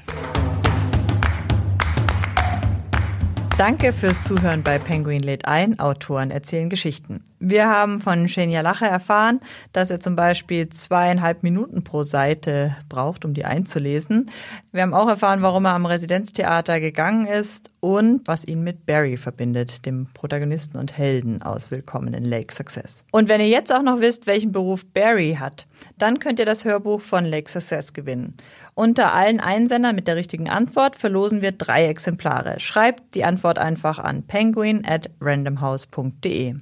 Danke 3.60 3.92
fürs 3.92 4.24
Zuhören 4.24 4.62
bei 4.62 4.78
Penguin 4.78 5.20
lädt 5.20 5.44
ein. 5.44 5.78
Autoren 5.78 6.30
erzählen 6.30 6.70
Geschichten. 6.70 7.22
Wir 7.40 7.68
haben 7.68 8.00
von 8.00 8.26
Shenya 8.26 8.62
Lache 8.62 8.86
erfahren, 8.86 9.38
dass 9.74 9.90
er 9.90 10.00
zum 10.00 10.16
Beispiel 10.16 10.70
zweieinhalb 10.70 11.42
Minuten 11.42 11.84
pro 11.84 12.02
Seite 12.02 12.74
braucht, 12.88 13.26
um 13.26 13.34
die 13.34 13.44
einzulesen. 13.44 14.30
Wir 14.72 14.80
haben 14.80 14.94
auch 14.94 15.10
erfahren, 15.10 15.42
warum 15.42 15.66
er 15.66 15.74
am 15.74 15.84
Residenztheater 15.84 16.80
gegangen 16.80 17.26
ist 17.26 17.68
und 17.80 18.26
was 18.26 18.46
ihn 18.46 18.62
mit 18.62 18.86
Barry 18.86 19.16
verbindet, 19.16 19.86
dem 19.86 20.06
Protagonisten 20.14 20.78
und 20.78 20.96
Helden 20.96 21.42
aus 21.42 21.70
Willkommen 21.70 22.14
in 22.14 22.24
Lake 22.24 22.54
Success. 22.54 23.04
Und 23.10 23.28
wenn 23.28 23.40
ihr 23.40 23.48
jetzt 23.48 23.72
auch 23.72 23.82
noch 23.82 24.00
wisst, 24.00 24.26
welchen 24.26 24.52
Beruf 24.52 24.86
Barry 24.86 25.36
hat, 25.40 25.66
dann 25.98 26.18
könnt 26.18 26.38
ihr 26.38 26.46
das 26.46 26.64
Hörbuch 26.64 27.00
von 27.00 27.24
Lake 27.24 27.50
Success 27.50 27.92
gewinnen. 27.92 28.36
Unter 28.74 29.14
allen 29.14 29.40
Einsendern 29.40 29.96
mit 29.96 30.06
der 30.06 30.16
richtigen 30.16 30.48
Antwort 30.48 30.96
verlosen 30.96 31.42
wir 31.42 31.52
drei 31.52 31.86
Exemplare. 31.86 32.60
Schreibt 32.60 33.14
die 33.14 33.24
Antwort 33.24 33.58
einfach 33.58 33.98
an 33.98 34.22
penguin 34.22 34.82
at 34.86 35.10
randomhouse.de. 35.20 36.56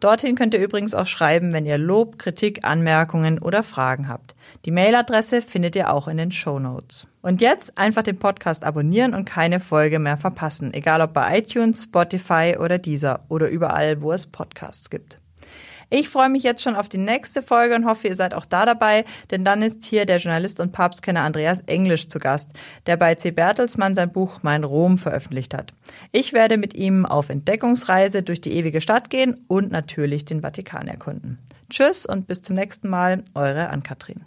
Dorthin 0.00 0.36
könnt 0.36 0.52
ihr 0.52 0.62
übrigens 0.62 0.94
auch 0.94 1.06
schreiben, 1.06 1.52
wenn 1.54 1.64
ihr 1.64 1.78
Lob, 1.78 2.18
Kritik, 2.18 2.64
Anmerkungen 2.64 3.38
oder 3.38 3.62
Fragen 3.62 4.08
habt. 4.08 4.34
Die 4.66 4.70
Mailadresse 4.70 5.40
findet 5.40 5.74
ihr 5.74 5.90
auch 5.90 6.06
in 6.06 6.18
den 6.18 6.32
Show 6.32 6.58
Notes. 6.58 7.06
Und 7.22 7.40
jetzt 7.40 7.78
einfach 7.78 8.02
den 8.02 8.18
Podcast 8.18 8.64
abonnieren 8.64 9.14
und 9.14 9.24
keine 9.24 9.58
Folge 9.58 9.98
mehr 9.98 10.18
verpassen, 10.18 10.74
egal 10.74 11.00
ob 11.00 11.14
bei 11.14 11.38
iTunes, 11.38 11.84
Spotify 11.84 12.56
oder 12.60 12.78
dieser 12.78 13.24
oder 13.28 13.48
überall, 13.48 14.02
wo 14.02 14.12
es 14.12 14.26
Podcasts 14.26 14.90
gibt. 14.90 15.18
Ich 15.88 16.08
freue 16.08 16.28
mich 16.28 16.42
jetzt 16.42 16.62
schon 16.62 16.74
auf 16.74 16.88
die 16.88 16.98
nächste 16.98 17.42
Folge 17.42 17.76
und 17.76 17.86
hoffe, 17.86 18.08
ihr 18.08 18.14
seid 18.16 18.34
auch 18.34 18.44
da 18.44 18.66
dabei, 18.66 19.04
denn 19.30 19.44
dann 19.44 19.62
ist 19.62 19.84
hier 19.84 20.04
der 20.04 20.18
Journalist 20.18 20.58
und 20.58 20.72
Papstkenner 20.72 21.20
Andreas 21.20 21.60
Englisch 21.60 22.08
zu 22.08 22.18
Gast, 22.18 22.50
der 22.86 22.96
bei 22.96 23.14
C. 23.14 23.30
Bertelsmann 23.30 23.94
sein 23.94 24.10
Buch 24.10 24.40
Mein 24.42 24.64
Rom 24.64 24.98
veröffentlicht 24.98 25.54
hat. 25.54 25.72
Ich 26.10 26.32
werde 26.32 26.56
mit 26.56 26.74
ihm 26.74 27.06
auf 27.06 27.28
Entdeckungsreise 27.28 28.22
durch 28.22 28.40
die 28.40 28.54
ewige 28.54 28.80
Stadt 28.80 29.10
gehen 29.10 29.36
und 29.46 29.70
natürlich 29.70 30.24
den 30.24 30.42
Vatikan 30.42 30.88
erkunden. 30.88 31.38
Tschüss 31.70 32.04
und 32.04 32.26
bis 32.26 32.42
zum 32.42 32.56
nächsten 32.56 32.88
Mal, 32.88 33.22
eure 33.34 33.70
Ann-Kathrin. 33.70 34.24